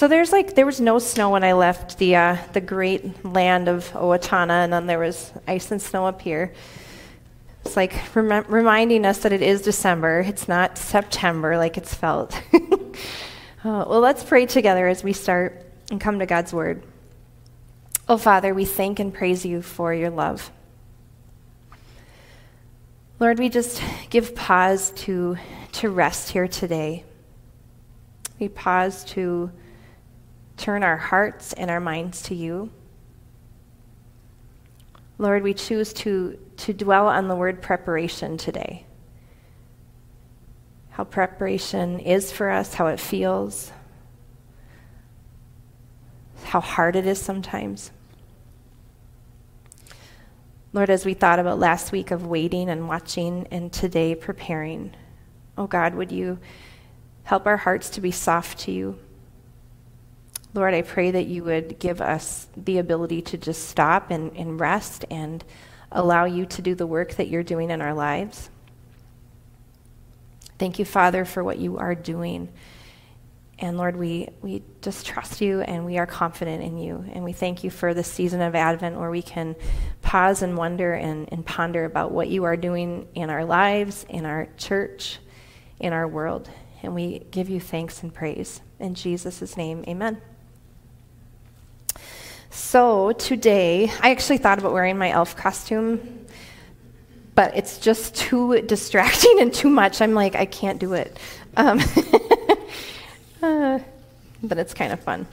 So 0.00 0.08
there's 0.08 0.32
like 0.32 0.54
there 0.54 0.64
was 0.64 0.80
no 0.80 0.98
snow 0.98 1.28
when 1.28 1.44
I 1.44 1.52
left 1.52 1.98
the 1.98 2.16
uh, 2.16 2.38
the 2.54 2.60
great 2.62 3.22
land 3.22 3.68
of 3.68 3.84
Owatonna, 3.92 4.64
and 4.64 4.72
then 4.72 4.86
there 4.86 4.98
was 4.98 5.30
ice 5.46 5.70
and 5.70 5.82
snow 5.82 6.06
up 6.06 6.22
here. 6.22 6.54
It's 7.66 7.76
like 7.76 7.92
rem- 8.14 8.46
reminding 8.48 9.04
us 9.04 9.18
that 9.18 9.32
it 9.34 9.42
is 9.42 9.60
December. 9.60 10.20
It's 10.20 10.48
not 10.48 10.78
September 10.78 11.58
like 11.58 11.76
it's 11.76 11.92
felt. 11.92 12.34
uh, 12.54 12.64
well, 13.62 14.00
let's 14.00 14.24
pray 14.24 14.46
together 14.46 14.88
as 14.88 15.04
we 15.04 15.12
start 15.12 15.66
and 15.90 16.00
come 16.00 16.18
to 16.20 16.24
God's 16.24 16.54
word. 16.54 16.82
Oh, 18.08 18.16
Father, 18.16 18.54
we 18.54 18.64
thank 18.64 19.00
and 19.00 19.12
praise 19.12 19.44
you 19.44 19.60
for 19.60 19.92
your 19.92 20.08
love. 20.08 20.50
Lord, 23.18 23.38
we 23.38 23.50
just 23.50 23.82
give 24.08 24.34
pause 24.34 24.92
to, 24.92 25.36
to 25.72 25.90
rest 25.90 26.30
here 26.30 26.48
today. 26.48 27.04
We 28.38 28.48
pause 28.48 29.04
to 29.04 29.50
turn 30.60 30.82
our 30.82 30.98
hearts 30.98 31.54
and 31.54 31.70
our 31.70 31.80
minds 31.80 32.22
to 32.22 32.34
you. 32.34 32.70
Lord, 35.16 35.42
we 35.42 35.54
choose 35.54 35.92
to, 35.94 36.38
to 36.58 36.74
dwell 36.74 37.08
on 37.08 37.28
the 37.28 37.34
word 37.34 37.62
preparation 37.62 38.36
today. 38.36 38.84
How 40.90 41.04
preparation 41.04 41.98
is 41.98 42.30
for 42.30 42.50
us, 42.50 42.74
how 42.74 42.88
it 42.88 43.00
feels, 43.00 43.72
how 46.44 46.60
hard 46.60 46.94
it 46.94 47.06
is 47.06 47.20
sometimes. 47.20 47.90
Lord, 50.74 50.90
as 50.90 51.06
we 51.06 51.14
thought 51.14 51.38
about 51.38 51.58
last 51.58 51.90
week 51.90 52.10
of 52.10 52.26
waiting 52.26 52.68
and 52.68 52.86
watching 52.86 53.46
and 53.50 53.72
today 53.72 54.14
preparing, 54.14 54.94
oh 55.56 55.66
God, 55.66 55.94
would 55.94 56.12
you 56.12 56.38
help 57.24 57.46
our 57.46 57.56
hearts 57.56 57.90
to 57.90 58.00
be 58.00 58.10
soft 58.10 58.58
to 58.60 58.72
you? 58.72 58.98
Lord, 60.52 60.74
I 60.74 60.82
pray 60.82 61.12
that 61.12 61.26
you 61.26 61.44
would 61.44 61.78
give 61.78 62.00
us 62.00 62.48
the 62.56 62.78
ability 62.78 63.22
to 63.22 63.38
just 63.38 63.68
stop 63.68 64.10
and, 64.10 64.36
and 64.36 64.58
rest 64.58 65.04
and 65.10 65.44
allow 65.92 66.24
you 66.24 66.46
to 66.46 66.62
do 66.62 66.74
the 66.74 66.86
work 66.86 67.14
that 67.14 67.28
you're 67.28 67.42
doing 67.42 67.70
in 67.70 67.80
our 67.80 67.94
lives. 67.94 68.50
Thank 70.58 70.78
you, 70.78 70.84
Father, 70.84 71.24
for 71.24 71.42
what 71.42 71.58
you 71.58 71.78
are 71.78 71.94
doing. 71.94 72.48
And 73.60 73.76
Lord, 73.76 73.96
we, 73.96 74.28
we 74.40 74.62
just 74.80 75.06
trust 75.06 75.40
you 75.40 75.60
and 75.60 75.84
we 75.84 75.98
are 75.98 76.06
confident 76.06 76.62
in 76.62 76.78
you. 76.78 77.04
And 77.12 77.24
we 77.24 77.32
thank 77.32 77.62
you 77.62 77.70
for 77.70 77.94
this 77.94 78.08
season 78.08 78.40
of 78.40 78.54
Advent 78.54 78.98
where 78.98 79.10
we 79.10 79.22
can 79.22 79.54
pause 80.02 80.42
and 80.42 80.56
wonder 80.56 80.94
and, 80.94 81.28
and 81.30 81.44
ponder 81.44 81.84
about 81.84 82.10
what 82.10 82.28
you 82.28 82.44
are 82.44 82.56
doing 82.56 83.06
in 83.14 83.30
our 83.30 83.44
lives, 83.44 84.06
in 84.08 84.24
our 84.24 84.48
church, 84.56 85.18
in 85.78 85.92
our 85.92 86.08
world. 86.08 86.50
And 86.82 86.94
we 86.94 87.20
give 87.30 87.50
you 87.50 87.60
thanks 87.60 88.02
and 88.02 88.12
praise. 88.12 88.62
In 88.78 88.94
Jesus' 88.94 89.56
name, 89.56 89.84
amen. 89.86 90.20
So 92.50 93.12
today, 93.12 93.92
I 94.00 94.10
actually 94.10 94.38
thought 94.38 94.58
about 94.58 94.72
wearing 94.72 94.98
my 94.98 95.10
elf 95.10 95.36
costume, 95.36 96.26
but 97.36 97.56
it's 97.56 97.78
just 97.78 98.16
too 98.16 98.60
distracting 98.66 99.40
and 99.40 99.54
too 99.54 99.70
much. 99.70 100.00
I'm 100.02 100.14
like, 100.14 100.34
I 100.34 100.46
can't 100.46 100.80
do 100.80 100.94
it. 100.94 101.16
Um, 101.56 101.80
uh, 103.42 103.78
but 104.42 104.58
it's 104.58 104.74
kind 104.74 104.92
of 104.92 104.98
fun. 105.00 105.28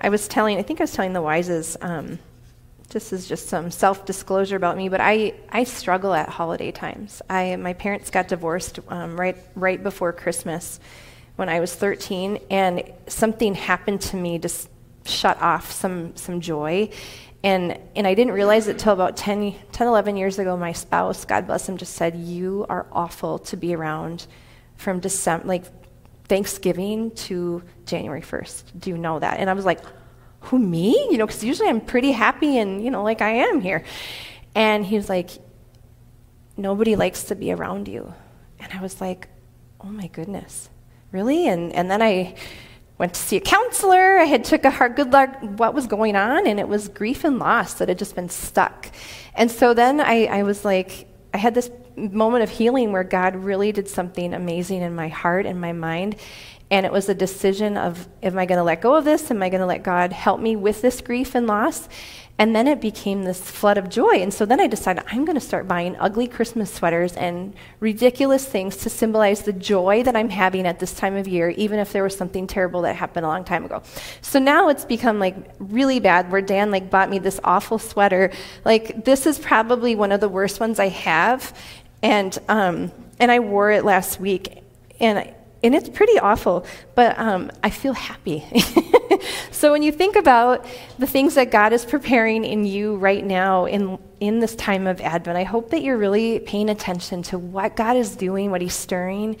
I 0.00 0.08
was 0.08 0.26
telling, 0.26 0.56
I 0.58 0.62
think 0.62 0.80
I 0.80 0.84
was 0.84 0.92
telling 0.92 1.12
the 1.12 1.20
Wises, 1.20 1.76
um, 1.84 2.18
this 2.88 3.12
is 3.12 3.28
just 3.28 3.48
some 3.48 3.70
self 3.70 4.06
disclosure 4.06 4.56
about 4.56 4.78
me, 4.78 4.88
but 4.88 5.02
I, 5.02 5.34
I 5.50 5.64
struggle 5.64 6.14
at 6.14 6.30
holiday 6.30 6.70
times. 6.70 7.20
I, 7.28 7.56
my 7.56 7.74
parents 7.74 8.08
got 8.08 8.28
divorced 8.28 8.80
um, 8.88 9.20
right, 9.20 9.36
right 9.54 9.82
before 9.82 10.14
Christmas 10.14 10.80
when 11.36 11.50
I 11.50 11.60
was 11.60 11.74
13, 11.74 12.38
and 12.50 12.82
something 13.06 13.54
happened 13.54 14.00
to 14.02 14.16
me 14.16 14.38
just 14.38 14.70
shut 15.08 15.40
off 15.40 15.70
some, 15.72 16.16
some 16.16 16.40
joy. 16.40 16.90
And, 17.42 17.78
and 17.94 18.06
I 18.06 18.14
didn't 18.14 18.32
realize 18.32 18.66
it 18.66 18.78
till 18.78 18.92
about 18.92 19.16
10, 19.16 19.54
10, 19.70 19.86
11 19.86 20.16
years 20.16 20.38
ago. 20.38 20.56
My 20.56 20.72
spouse, 20.72 21.24
God 21.24 21.46
bless 21.46 21.68
him, 21.68 21.76
just 21.76 21.94
said, 21.94 22.16
You 22.16 22.66
are 22.68 22.86
awful 22.90 23.38
to 23.40 23.56
be 23.56 23.74
around 23.74 24.26
from 24.76 25.00
December, 25.00 25.46
like 25.46 25.64
Thanksgiving 26.24 27.12
to 27.12 27.62
January 27.86 28.22
1st. 28.22 28.80
Do 28.80 28.90
you 28.90 28.98
know 28.98 29.18
that? 29.18 29.38
And 29.38 29.48
I 29.48 29.52
was 29.52 29.64
like, 29.64 29.80
Who, 30.40 30.58
me? 30.58 30.90
You 31.10 31.18
know, 31.18 31.26
because 31.26 31.44
usually 31.44 31.68
I'm 31.68 31.80
pretty 31.80 32.10
happy 32.10 32.58
and, 32.58 32.82
you 32.84 32.90
know, 32.90 33.04
like 33.04 33.22
I 33.22 33.30
am 33.30 33.60
here. 33.60 33.84
And 34.54 34.84
he 34.84 34.96
was 34.96 35.08
like, 35.08 35.30
Nobody 36.56 36.96
likes 36.96 37.24
to 37.24 37.36
be 37.36 37.52
around 37.52 37.86
you. 37.86 38.12
And 38.58 38.72
I 38.72 38.82
was 38.82 39.00
like, 39.00 39.28
Oh 39.80 39.88
my 39.88 40.08
goodness, 40.08 40.70
really? 41.12 41.46
And, 41.46 41.72
and 41.72 41.88
then 41.88 42.02
I 42.02 42.34
went 42.98 43.14
to 43.14 43.20
see 43.20 43.36
a 43.36 43.40
counselor. 43.40 44.18
I 44.18 44.24
had 44.24 44.44
took 44.44 44.64
a 44.64 44.70
hard 44.70 44.96
good 44.96 45.12
look 45.12 45.30
what 45.58 45.72
was 45.72 45.86
going 45.86 46.16
on, 46.16 46.46
and 46.46 46.60
it 46.60 46.68
was 46.68 46.88
grief 46.88 47.24
and 47.24 47.38
loss 47.38 47.74
that 47.74 47.88
had 47.88 47.98
just 47.98 48.14
been 48.14 48.28
stuck. 48.28 48.90
And 49.34 49.50
so 49.50 49.72
then 49.72 50.00
I, 50.00 50.26
I 50.26 50.42
was 50.42 50.64
like, 50.64 51.06
I 51.32 51.38
had 51.38 51.54
this 51.54 51.70
moment 51.96 52.42
of 52.42 52.50
healing 52.50 52.92
where 52.92 53.04
God 53.04 53.36
really 53.36 53.72
did 53.72 53.88
something 53.88 54.34
amazing 54.34 54.82
in 54.82 54.94
my 54.94 55.08
heart 55.08 55.46
and 55.46 55.60
my 55.60 55.72
mind. 55.72 56.16
And 56.70 56.84
it 56.84 56.92
was 56.92 57.08
a 57.08 57.14
decision 57.14 57.76
of, 57.76 58.06
am 58.22 58.38
I 58.38 58.46
going 58.46 58.58
to 58.58 58.64
let 58.64 58.82
go 58.82 58.94
of 58.94 59.04
this? 59.04 59.30
Am 59.30 59.42
I 59.42 59.48
going 59.48 59.60
to 59.60 59.66
let 59.66 59.82
God 59.82 60.12
help 60.12 60.40
me 60.40 60.54
with 60.54 60.82
this 60.82 61.00
grief 61.00 61.34
and 61.34 61.46
loss? 61.46 61.88
And 62.40 62.54
then 62.54 62.68
it 62.68 62.80
became 62.80 63.24
this 63.24 63.40
flood 63.40 63.78
of 63.78 63.88
joy. 63.88 64.20
And 64.20 64.32
so 64.32 64.46
then 64.46 64.60
I 64.60 64.68
decided 64.68 65.02
I'm 65.10 65.24
going 65.24 65.34
to 65.34 65.44
start 65.44 65.66
buying 65.66 65.96
ugly 65.98 66.28
Christmas 66.28 66.72
sweaters 66.72 67.14
and 67.14 67.52
ridiculous 67.80 68.44
things 68.44 68.76
to 68.78 68.90
symbolize 68.90 69.42
the 69.42 69.52
joy 69.52 70.04
that 70.04 70.14
I'm 70.14 70.28
having 70.28 70.64
at 70.64 70.78
this 70.78 70.94
time 70.94 71.16
of 71.16 71.26
year, 71.26 71.50
even 71.50 71.80
if 71.80 71.92
there 71.92 72.04
was 72.04 72.16
something 72.16 72.46
terrible 72.46 72.82
that 72.82 72.94
happened 72.94 73.26
a 73.26 73.28
long 73.28 73.44
time 73.44 73.64
ago. 73.64 73.82
So 74.20 74.38
now 74.38 74.68
it's 74.68 74.84
become 74.84 75.18
like 75.18 75.34
really 75.58 75.98
bad 75.98 76.30
where 76.30 76.40
Dan 76.40 76.70
like 76.70 76.90
bought 76.90 77.10
me 77.10 77.18
this 77.18 77.40
awful 77.42 77.80
sweater. 77.80 78.30
Like 78.64 79.04
this 79.04 79.26
is 79.26 79.36
probably 79.36 79.96
one 79.96 80.12
of 80.12 80.20
the 80.20 80.28
worst 80.28 80.60
ones 80.60 80.78
I 80.78 80.88
have. 80.88 81.52
And, 82.02 82.38
um, 82.48 82.92
and 83.18 83.32
I 83.32 83.40
wore 83.40 83.72
it 83.72 83.84
last 83.84 84.20
week. 84.20 84.62
And 85.00 85.34
and 85.62 85.74
it's 85.74 85.88
pretty 85.88 86.18
awful, 86.18 86.64
but 86.94 87.18
um, 87.18 87.50
I 87.64 87.70
feel 87.70 87.92
happy. 87.92 88.44
so 89.50 89.72
when 89.72 89.82
you 89.82 89.90
think 89.90 90.14
about 90.14 90.64
the 90.98 91.06
things 91.06 91.34
that 91.34 91.50
God 91.50 91.72
is 91.72 91.84
preparing 91.84 92.44
in 92.44 92.64
you 92.64 92.96
right 92.96 93.24
now 93.24 93.64
in, 93.64 93.98
in 94.20 94.38
this 94.38 94.54
time 94.54 94.86
of 94.86 95.00
Advent, 95.00 95.36
I 95.36 95.42
hope 95.42 95.70
that 95.70 95.82
you're 95.82 95.96
really 95.96 96.38
paying 96.38 96.70
attention 96.70 97.22
to 97.24 97.38
what 97.38 97.74
God 97.74 97.96
is 97.96 98.14
doing, 98.14 98.50
what 98.50 98.60
He's 98.60 98.74
stirring. 98.74 99.36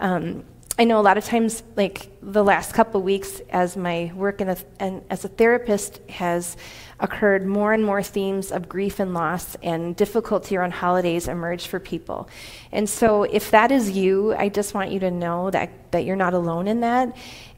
Um, 0.00 0.44
I 0.78 0.84
know 0.84 0.98
a 0.98 1.02
lot 1.02 1.18
of 1.18 1.24
times, 1.24 1.62
like 1.76 2.08
the 2.22 2.42
last 2.42 2.72
couple 2.72 3.00
of 3.00 3.04
weeks, 3.04 3.40
as 3.50 3.76
my 3.76 4.12
work 4.14 4.40
a, 4.40 4.56
and 4.78 5.02
as 5.10 5.24
a 5.24 5.28
therapist 5.28 6.00
has 6.08 6.56
occurred, 7.00 7.46
more 7.46 7.74
and 7.74 7.84
more 7.84 8.02
themes 8.02 8.50
of 8.50 8.68
grief 8.68 8.98
and 8.98 9.12
loss 9.12 9.56
and 9.62 9.94
difficulty 9.94 10.56
around 10.56 10.72
holidays 10.72 11.28
emerge 11.28 11.66
for 11.66 11.80
people. 11.80 12.28
And 12.72 12.88
so, 12.88 13.24
if 13.24 13.50
that 13.50 13.70
is 13.70 13.90
you, 13.90 14.34
I 14.34 14.48
just 14.48 14.72
want 14.72 14.90
you 14.90 15.00
to 15.00 15.10
know 15.10 15.50
that, 15.50 15.70
that 15.92 16.04
you're 16.04 16.16
not 16.16 16.32
alone 16.32 16.66
in 16.66 16.80
that 16.80 17.14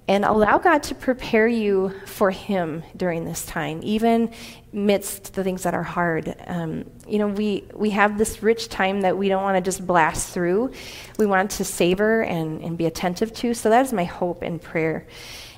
and 0.09 0.25
allow 0.25 0.59
God 0.59 0.83
to 0.85 0.95
prepare 0.95 1.47
you 1.47 1.93
for 2.07 2.31
Him 2.31 2.83
during 2.97 3.25
this 3.25 3.47
time, 3.47 3.81
even 3.83 4.33
amidst 4.73 5.35
the 5.35 5.45
things 5.45 5.63
that 5.63 5.75
are 5.75 5.83
hard. 5.83 6.35
Um, 6.47 6.91
you 7.07 7.19
know, 7.19 7.29
we, 7.29 7.69
we 7.75 7.91
have 7.91 8.19
this 8.19 8.43
rich 8.43 8.69
time 8.69 9.03
that 9.03 9.17
we 9.17 9.29
don't 9.29 9.43
want 9.43 9.57
to 9.57 9.61
just 9.61 9.87
blast 9.87 10.35
through. 10.35 10.73
We 11.19 11.27
want 11.27 11.53
to 11.53 11.65
savor 11.65 12.23
and, 12.23 12.63
and 12.63 12.77
be 12.77 12.87
attentive 12.87 13.33
to. 13.35 13.55
So 13.55 13.71
that 13.71 13.87
is 13.87 13.93
my 13.93 14.05
hope 14.05 14.43
and 14.43 14.61
prayer. 14.61 15.07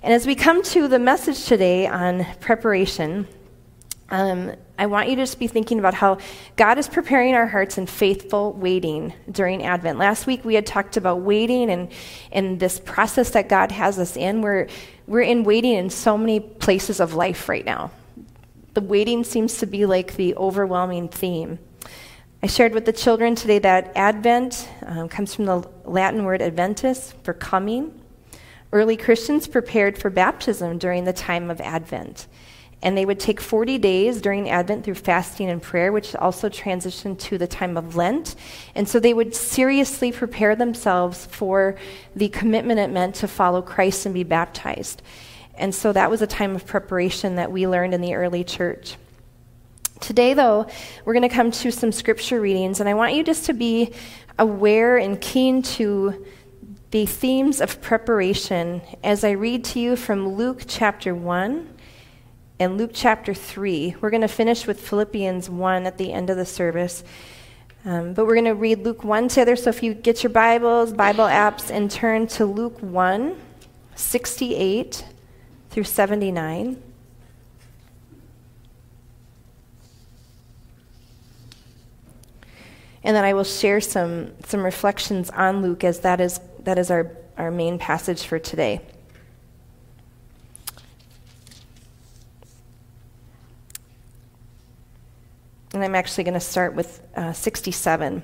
And 0.03 0.13
as 0.13 0.27
we 0.27 0.35
come 0.35 0.63
to 0.65 0.89
the 0.89 0.99
message 0.99 1.47
today 1.47 1.87
on 1.87 2.27
preparation, 2.41 3.27
um, 4.11 4.53
I 4.77 4.87
want 4.87 5.09
you 5.09 5.17
to 5.17 5.23
just 5.23 5.39
be 5.39 5.47
thinking 5.47 5.79
about 5.79 5.95
how 5.95 6.19
God 6.57 6.79
is 6.79 6.89
preparing 6.89 7.35
our 7.35 7.47
hearts 7.47 7.79
in 7.79 7.87
faithful 7.87 8.53
waiting 8.55 9.13
during 9.31 9.63
Advent. 9.63 9.99
Last 9.99 10.27
week 10.27 10.45
we 10.45 10.55
had 10.55 10.67
talked 10.67 10.97
about 10.97 11.21
waiting 11.21 11.71
and, 11.71 11.93
and 12.33 12.59
this 12.59 12.81
process 12.81 13.31
that 13.31 13.49
God 13.49 13.71
has 13.71 13.99
us 14.01 14.17
in. 14.17 14.43
We're, 14.43 14.67
we're 15.07 15.21
in 15.21 15.45
waiting 15.45 15.75
in 15.75 15.91
so 15.91 16.19
many 16.19 16.41
places 16.41 16.99
of 16.99 17.15
life 17.15 17.49
right 17.49 17.65
now. 17.65 17.93
The 18.75 18.81
waiting 18.81 19.23
seems 19.23 19.59
to 19.59 19.67
be 19.67 19.87
like 19.87 20.17
the 20.17 20.35
overwhelming 20.35 21.09
theme. 21.09 21.61
I 22.43 22.49
shared 22.49 22.75
with 22.75 22.85
the 22.85 22.93
children 22.93 23.37
today 23.37 23.61
that 23.61 23.93
Advent 23.95 24.69
um, 24.85 25.09
comes 25.09 25.35
from 25.35 25.45
the 25.45 25.67
Latin 25.85 26.25
word 26.25 26.43
adventus, 26.43 27.15
for 27.23 27.33
coming. 27.33 27.99
Early 28.73 28.97
Christians 28.97 29.47
prepared 29.47 29.97
for 29.97 30.11
baptism 30.11 30.79
during 30.79 31.05
the 31.05 31.13
time 31.13 31.49
of 31.49 31.61
Advent. 31.61 32.27
And 32.85 32.97
they 32.97 33.07
would 33.07 33.19
take 33.19 33.41
40 33.41 33.79
days 33.79 34.21
during 34.21 34.51
Advent 34.51 34.85
through 34.85 34.95
fasting 34.95 35.49
and 35.49 35.61
prayer, 35.61 35.91
which 35.91 36.15
also 36.15 36.51
transitioned 36.51 37.19
to 37.21 37.39
the 37.39 37.47
time 37.47 37.79
of 37.79 37.97
Lent. 37.97 38.37
And 38.75 38.87
so 38.87 39.01
they 39.01 39.15
would 39.15 39.35
seriously 39.35 40.13
prepare 40.13 40.55
themselves 40.55 41.25
for 41.27 41.77
the 42.15 42.29
commitment 42.29 42.79
it 42.79 42.91
meant 42.91 43.15
to 43.17 43.27
follow 43.27 43.63
Christ 43.63 44.05
and 44.05 44.15
be 44.15 44.23
baptized. 44.23 45.01
And 45.57 45.75
so 45.75 45.93
that 45.95 46.11
was 46.11 46.21
a 46.21 46.27
time 46.27 46.55
of 46.55 46.67
preparation 46.67 47.37
that 47.37 47.51
we 47.51 47.67
learned 47.67 47.95
in 47.95 48.03
the 48.03 48.15
early 48.15 48.45
church. 48.45 48.97
Today, 50.01 50.35
though, 50.35 50.67
we're 51.07 51.15
going 51.15 51.23
to 51.23 51.35
come 51.35 51.51
to 51.53 51.71
some 51.71 51.91
scripture 51.91 52.39
readings, 52.39 52.81
and 52.81 52.89
I 52.89 52.93
want 52.95 53.15
you 53.15 53.25
just 53.25 53.47
to 53.47 53.55
be 53.55 53.95
aware 54.39 54.99
and 54.99 55.19
keen 55.19 55.63
to 55.63 56.27
the 56.91 57.07
themes 57.07 57.63
of 57.63 57.81
preparation 57.81 58.83
as 59.03 59.25
I 59.25 59.31
read 59.31 59.65
to 59.65 59.81
you 59.81 59.97
from 59.97 60.37
Luke 60.37 60.65
chapter 60.67 61.15
1 61.15 61.74
and 62.59 62.79
Luke 62.79 62.93
chapter 62.95 63.35
3. 63.35 63.97
We're 64.01 64.11
going 64.11 64.23
to 64.23 64.29
finish 64.29 64.67
with 64.67 64.81
Philippians 64.81 65.51
1 65.51 65.87
at 65.87 65.99
the 65.99 66.13
end 66.13 66.31
of 66.31 66.37
the 66.37 66.47
service. 66.47 67.03
Um, 67.85 68.15
but 68.15 68.27
we're 68.27 68.35
going 68.35 68.45
to 68.47 68.55
read 68.55 68.85
Luke 68.85 69.05
1 69.05 69.29
together. 69.29 69.57
So 69.57 69.71
if 69.71 69.83
you 69.83 69.93
get 69.93 70.23
your 70.23 70.31
Bibles, 70.31 70.93
Bible 70.93 71.25
apps, 71.25 71.71
and 71.71 71.91
turn 71.91 72.27
to 72.29 72.47
Luke 72.47 72.79
1, 72.81 73.37
68 73.95 75.05
through 75.71 75.85
79. 75.85 76.83
And 83.03 83.15
then 83.15 83.25
I 83.25 83.35
will 83.35 83.45
share 83.45 83.81
some, 83.83 84.33
some 84.47 84.65
reflections 84.65 85.29
on 85.31 85.61
Luke 85.61 85.85
as 85.85 86.01
that 86.01 86.21
is 86.21 86.41
that 86.61 86.79
is 86.79 86.91
our, 86.91 87.11
our 87.37 87.51
main 87.51 87.79
passage 87.79 88.23
for 88.23 88.39
today. 88.39 88.81
And 95.75 95.83
I'm 95.83 95.97
actually 95.97 96.23
going 96.23 96.35
to 96.35 96.41
start 96.41 96.75
with 96.75 97.03
uh, 97.17 97.33
67. 97.33 98.23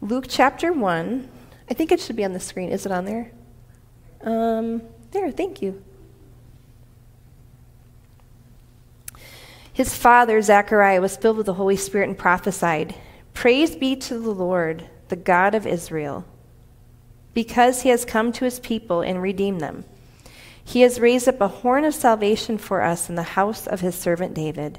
Luke 0.00 0.26
chapter 0.28 0.72
1. 0.72 1.28
I 1.68 1.74
think 1.74 1.90
it 1.90 1.98
should 2.00 2.14
be 2.14 2.24
on 2.24 2.32
the 2.32 2.40
screen. 2.40 2.70
Is 2.70 2.86
it 2.86 2.92
on 2.92 3.04
there? 3.04 3.32
Um, 4.22 4.82
there, 5.10 5.32
thank 5.32 5.60
you. 5.60 5.82
His 9.72 9.96
father, 9.96 10.40
Zechariah, 10.40 11.00
was 11.00 11.16
filled 11.16 11.36
with 11.36 11.46
the 11.46 11.54
Holy 11.54 11.76
Spirit 11.76 12.08
and 12.08 12.16
prophesied 12.16 12.94
Praise 13.34 13.74
be 13.74 13.96
to 13.96 14.18
the 14.18 14.30
Lord 14.30 14.88
the 15.08 15.16
God 15.16 15.56
of 15.56 15.66
Israel, 15.66 16.24
because 17.34 17.82
he 17.82 17.88
has 17.88 18.04
come 18.04 18.30
to 18.32 18.44
his 18.44 18.60
people 18.60 19.00
and 19.00 19.20
redeemed 19.20 19.60
them. 19.60 19.84
He 20.62 20.82
has 20.82 21.00
raised 21.00 21.26
up 21.26 21.40
a 21.40 21.48
horn 21.48 21.84
of 21.84 21.94
salvation 21.94 22.56
for 22.58 22.82
us 22.82 23.08
in 23.08 23.16
the 23.16 23.22
house 23.22 23.66
of 23.66 23.80
his 23.80 23.96
servant 23.96 24.34
David, 24.34 24.78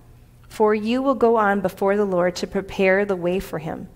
for 0.51 0.75
you 0.75 1.01
will 1.01 1.15
go 1.15 1.37
on 1.37 1.61
before 1.61 1.95
the 1.95 2.03
Lord 2.03 2.35
to 2.35 2.45
prepare 2.45 3.05
the 3.05 3.15
way 3.15 3.39
for 3.39 3.59
him, 3.59 3.87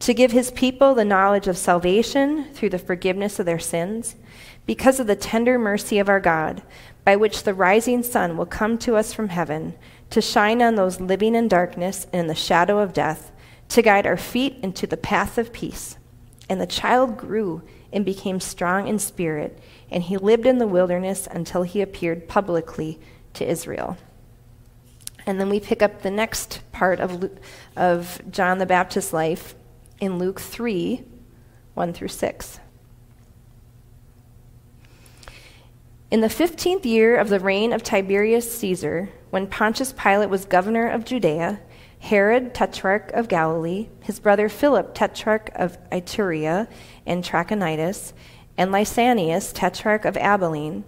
to 0.00 0.12
give 0.12 0.32
his 0.32 0.50
people 0.50 0.94
the 0.94 1.04
knowledge 1.04 1.46
of 1.46 1.56
salvation 1.56 2.52
through 2.52 2.70
the 2.70 2.78
forgiveness 2.78 3.38
of 3.38 3.46
their 3.46 3.60
sins, 3.60 4.16
because 4.66 4.98
of 4.98 5.06
the 5.06 5.14
tender 5.14 5.60
mercy 5.60 6.00
of 6.00 6.08
our 6.08 6.18
God, 6.18 6.60
by 7.04 7.14
which 7.14 7.44
the 7.44 7.54
rising 7.54 8.02
sun 8.02 8.36
will 8.36 8.46
come 8.46 8.78
to 8.78 8.96
us 8.96 9.12
from 9.12 9.28
heaven, 9.28 9.74
to 10.10 10.20
shine 10.20 10.60
on 10.60 10.74
those 10.74 11.00
living 11.00 11.36
in 11.36 11.46
darkness 11.46 12.08
and 12.12 12.22
in 12.22 12.26
the 12.26 12.34
shadow 12.34 12.80
of 12.80 12.92
death 12.92 13.30
to 13.68 13.80
guide 13.80 14.04
our 14.04 14.16
feet 14.16 14.58
into 14.60 14.88
the 14.88 14.96
path 14.96 15.38
of 15.38 15.52
peace. 15.52 15.96
And 16.48 16.60
the 16.60 16.66
child 16.66 17.16
grew 17.16 17.62
and 17.92 18.04
became 18.04 18.40
strong 18.40 18.88
in 18.88 18.98
spirit, 18.98 19.56
and 19.88 20.02
he 20.02 20.16
lived 20.16 20.46
in 20.46 20.58
the 20.58 20.66
wilderness 20.66 21.28
until 21.30 21.62
he 21.62 21.80
appeared 21.80 22.28
publicly 22.28 22.98
to 23.34 23.48
Israel. 23.48 23.96
And 25.26 25.40
then 25.40 25.48
we 25.48 25.60
pick 25.60 25.82
up 25.82 26.02
the 26.02 26.10
next 26.10 26.60
part 26.72 27.00
of, 27.00 27.30
of 27.76 28.20
John 28.30 28.58
the 28.58 28.66
Baptist's 28.66 29.12
life 29.12 29.54
in 30.00 30.18
Luke 30.18 30.40
3 30.40 31.04
1 31.74 31.92
through 31.94 32.08
6. 32.08 32.60
In 36.10 36.20
the 36.20 36.28
fifteenth 36.28 36.84
year 36.84 37.16
of 37.16 37.30
the 37.30 37.40
reign 37.40 37.72
of 37.72 37.82
Tiberius 37.82 38.58
Caesar, 38.58 39.08
when 39.30 39.46
Pontius 39.46 39.94
Pilate 39.94 40.28
was 40.28 40.44
governor 40.44 40.86
of 40.86 41.06
Judea, 41.06 41.60
Herod, 42.00 42.52
tetrarch 42.52 43.10
of 43.12 43.28
Galilee, 43.28 43.88
his 44.02 44.20
brother 44.20 44.50
Philip, 44.50 44.92
tetrarch 44.92 45.50
of 45.54 45.78
Iturea 45.90 46.68
and 47.06 47.24
Trachonitis, 47.24 48.12
and 48.58 48.70
Lysanias, 48.70 49.52
tetrarch 49.54 50.04
of 50.04 50.18
Abilene, 50.18 50.84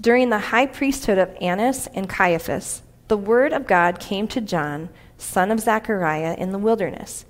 during 0.00 0.30
the 0.30 0.38
high 0.38 0.66
priesthood 0.66 1.18
of 1.18 1.36
Annas 1.40 1.86
and 1.94 2.08
Caiaphas, 2.08 2.82
the 3.08 3.16
word 3.16 3.52
of 3.52 3.66
God 3.66 4.00
came 4.00 4.26
to 4.28 4.40
John, 4.40 4.88
son 5.18 5.50
of 5.50 5.60
Zechariah, 5.60 6.34
in 6.38 6.52
the 6.52 6.58
wilderness. 6.58 7.24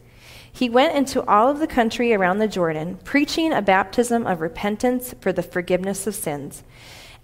He 0.51 0.71
went 0.71 0.95
into 0.95 1.27
all 1.27 1.49
of 1.51 1.59
the 1.59 1.67
country 1.67 2.15
around 2.15 2.39
the 2.39 2.47
Jordan, 2.47 2.99
preaching 3.03 3.53
a 3.53 3.61
baptism 3.61 4.25
of 4.27 4.41
repentance 4.41 5.13
for 5.21 5.33
the 5.33 5.43
forgiveness 5.43 6.07
of 6.07 6.15
sins. 6.15 6.63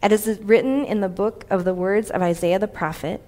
As 0.03 0.27
is 0.27 0.41
written 0.41 0.85
in 0.85 1.01
the 1.01 1.09
book 1.09 1.45
of 1.49 1.65
the 1.65 1.75
words 1.75 2.11
of 2.11 2.23
Isaiah 2.23 2.59
the 2.59 2.67
prophet, 2.67 3.23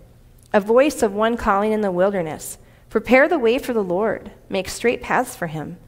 a 0.53 0.61
voice 0.61 1.03
of 1.03 1.13
one 1.13 1.37
calling 1.37 1.73
in 1.73 1.83
the 1.83 1.93
wilderness, 1.93 2.59
Prepare 2.91 3.29
the 3.29 3.39
way 3.39 3.59
for 3.59 3.73
the 3.73 3.85
Lord, 3.85 4.33
make 4.49 4.69
straight 4.69 5.03
paths 5.03 5.37
for 5.37 5.47
him. 5.47 5.79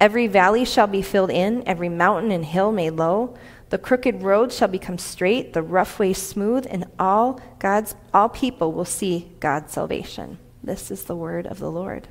Every 0.00 0.26
valley 0.26 0.64
shall 0.64 0.86
be 0.86 1.02
filled 1.02 1.30
in, 1.30 1.66
every 1.66 1.88
mountain 1.88 2.30
and 2.30 2.44
hill 2.44 2.70
made 2.70 2.90
low. 2.90 3.36
The 3.68 3.78
crooked 3.78 4.22
road 4.22 4.52
shall 4.52 4.68
become 4.68 4.98
straight, 4.98 5.52
the 5.52 5.62
rough 5.62 5.98
way 5.98 6.12
smooth, 6.12 6.66
and 6.70 6.84
all 6.98 7.40
God's 7.58 7.96
all 8.14 8.28
people 8.28 8.72
will 8.72 8.84
see 8.84 9.32
God's 9.40 9.72
salvation. 9.72 10.38
This 10.62 10.90
is 10.90 11.04
the 11.04 11.16
word 11.16 11.46
of 11.46 11.58
the 11.58 11.70
Lord. 11.70 12.06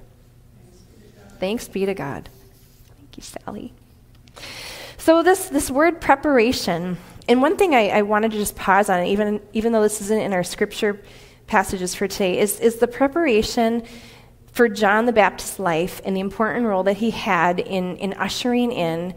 Thanks 1.40 1.68
be 1.68 1.86
to 1.86 1.94
God. 1.94 2.30
Thank 2.98 3.18
you, 3.18 3.24
Sally. 3.24 3.74
So 4.98 5.24
this 5.24 5.48
this 5.48 5.72
word 5.72 6.02
preparation, 6.02 6.98
and 7.30 7.42
one 7.42 7.56
thing 7.56 7.74
I, 7.74 7.90
I 7.90 8.02
wanted 8.02 8.32
to 8.32 8.38
just 8.38 8.56
pause 8.56 8.90
on, 8.90 9.06
even 9.06 9.40
even 9.54 9.72
though 9.72 9.84
this 9.84 10.02
isn't 10.02 10.22
in 10.22 10.34
our 10.34 10.44
scripture 10.44 11.00
passages 11.48 11.96
for 11.96 12.08
today, 12.08 12.40
is 12.40 12.60
is 12.60 12.78
the 12.78 12.88
preparation 12.88 13.84
for 14.56 14.70
John 14.70 15.06
the 15.06 15.14
Baptist's 15.14 15.60
life 15.60 16.02
and 16.06 16.16
the 16.16 16.22
important 16.22 16.66
role 16.66 16.84
that 16.84 16.98
he 16.98 17.12
had 17.12 17.60
in, 17.60 17.98
in 17.98 18.14
ushering 18.14 18.72
in 18.72 19.14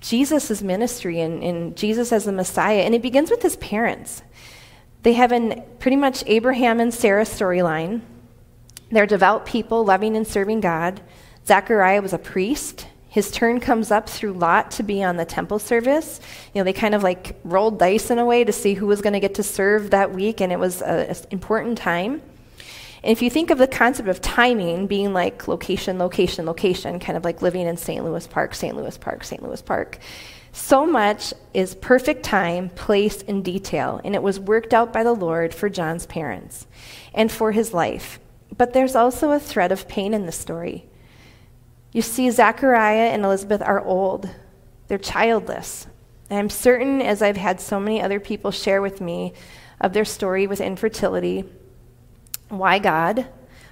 Jesus' 0.00 0.62
ministry 0.62 1.20
and, 1.20 1.42
and 1.42 1.76
Jesus 1.76 2.12
as 2.12 2.24
the 2.24 2.32
Messiah. 2.32 2.80
And 2.80 2.94
it 2.94 3.02
begins 3.02 3.30
with 3.30 3.42
his 3.42 3.56
parents. 3.56 4.22
They 5.02 5.14
have 5.14 5.32
an 5.32 5.62
pretty 5.78 5.96
much 5.96 6.24
Abraham 6.26 6.80
and 6.80 6.92
Sarah 6.92 7.24
storyline. 7.24 8.00
They're 8.90 9.06
devout 9.06 9.46
people, 9.46 9.84
loving 9.84 10.16
and 10.16 10.26
serving 10.26 10.60
God. 10.60 11.00
Zechariah 11.46 12.02
was 12.02 12.12
a 12.12 12.18
priest. 12.18 12.86
His 13.08 13.30
turn 13.30 13.60
comes 13.60 13.90
up 13.90 14.08
through 14.08 14.34
Lot 14.34 14.70
to 14.72 14.82
be 14.82 15.02
on 15.02 15.16
the 15.16 15.24
temple 15.24 15.58
service. 15.58 16.20
You 16.54 16.60
know, 16.60 16.64
they 16.64 16.72
kind 16.72 16.94
of 16.94 17.02
like 17.02 17.40
rolled 17.44 17.78
dice 17.78 18.10
in 18.10 18.18
a 18.18 18.24
way 18.24 18.44
to 18.44 18.52
see 18.52 18.74
who 18.74 18.86
was 18.86 19.00
going 19.00 19.14
to 19.14 19.20
get 19.20 19.34
to 19.34 19.42
serve 19.42 19.90
that 19.90 20.12
week, 20.12 20.40
and 20.40 20.52
it 20.52 20.58
was 20.58 20.80
an 20.82 21.16
important 21.30 21.76
time. 21.78 22.22
And 23.02 23.12
if 23.12 23.22
you 23.22 23.30
think 23.30 23.50
of 23.50 23.58
the 23.58 23.66
concept 23.66 24.08
of 24.08 24.20
timing 24.20 24.86
being 24.86 25.14
like 25.14 25.48
location, 25.48 25.98
location, 25.98 26.44
location, 26.46 26.98
kind 26.98 27.16
of 27.16 27.24
like 27.24 27.40
living 27.40 27.66
in 27.66 27.76
St. 27.76 28.04
Louis 28.04 28.26
Park, 28.26 28.54
St. 28.54 28.76
Louis 28.76 28.98
Park, 28.98 29.24
St. 29.24 29.42
Louis 29.42 29.62
Park, 29.62 29.98
so 30.52 30.84
much 30.84 31.32
is 31.54 31.74
perfect 31.76 32.24
time, 32.24 32.70
place, 32.70 33.22
and 33.22 33.44
detail, 33.44 34.00
and 34.04 34.14
it 34.14 34.22
was 34.22 34.40
worked 34.40 34.74
out 34.74 34.92
by 34.92 35.04
the 35.04 35.12
Lord 35.12 35.54
for 35.54 35.68
John's 35.68 36.06
parents 36.06 36.66
and 37.14 37.30
for 37.30 37.52
his 37.52 37.72
life. 37.72 38.18
But 38.56 38.72
there's 38.72 38.96
also 38.96 39.30
a 39.30 39.38
thread 39.38 39.70
of 39.70 39.88
pain 39.88 40.12
in 40.12 40.26
the 40.26 40.32
story. 40.32 40.86
You 41.92 42.02
see, 42.02 42.30
Zachariah 42.30 43.10
and 43.10 43.24
Elizabeth 43.24 43.62
are 43.62 43.84
old, 43.84 44.28
they're 44.88 44.98
childless. 44.98 45.86
And 46.28 46.38
I'm 46.38 46.50
certain, 46.50 47.00
as 47.00 47.22
I've 47.22 47.36
had 47.36 47.60
so 47.60 47.80
many 47.80 48.02
other 48.02 48.20
people 48.20 48.50
share 48.50 48.82
with 48.82 49.00
me 49.00 49.32
of 49.80 49.92
their 49.92 50.04
story 50.04 50.46
with 50.46 50.60
infertility, 50.60 51.44
why 52.50 52.78
God? 52.78 53.26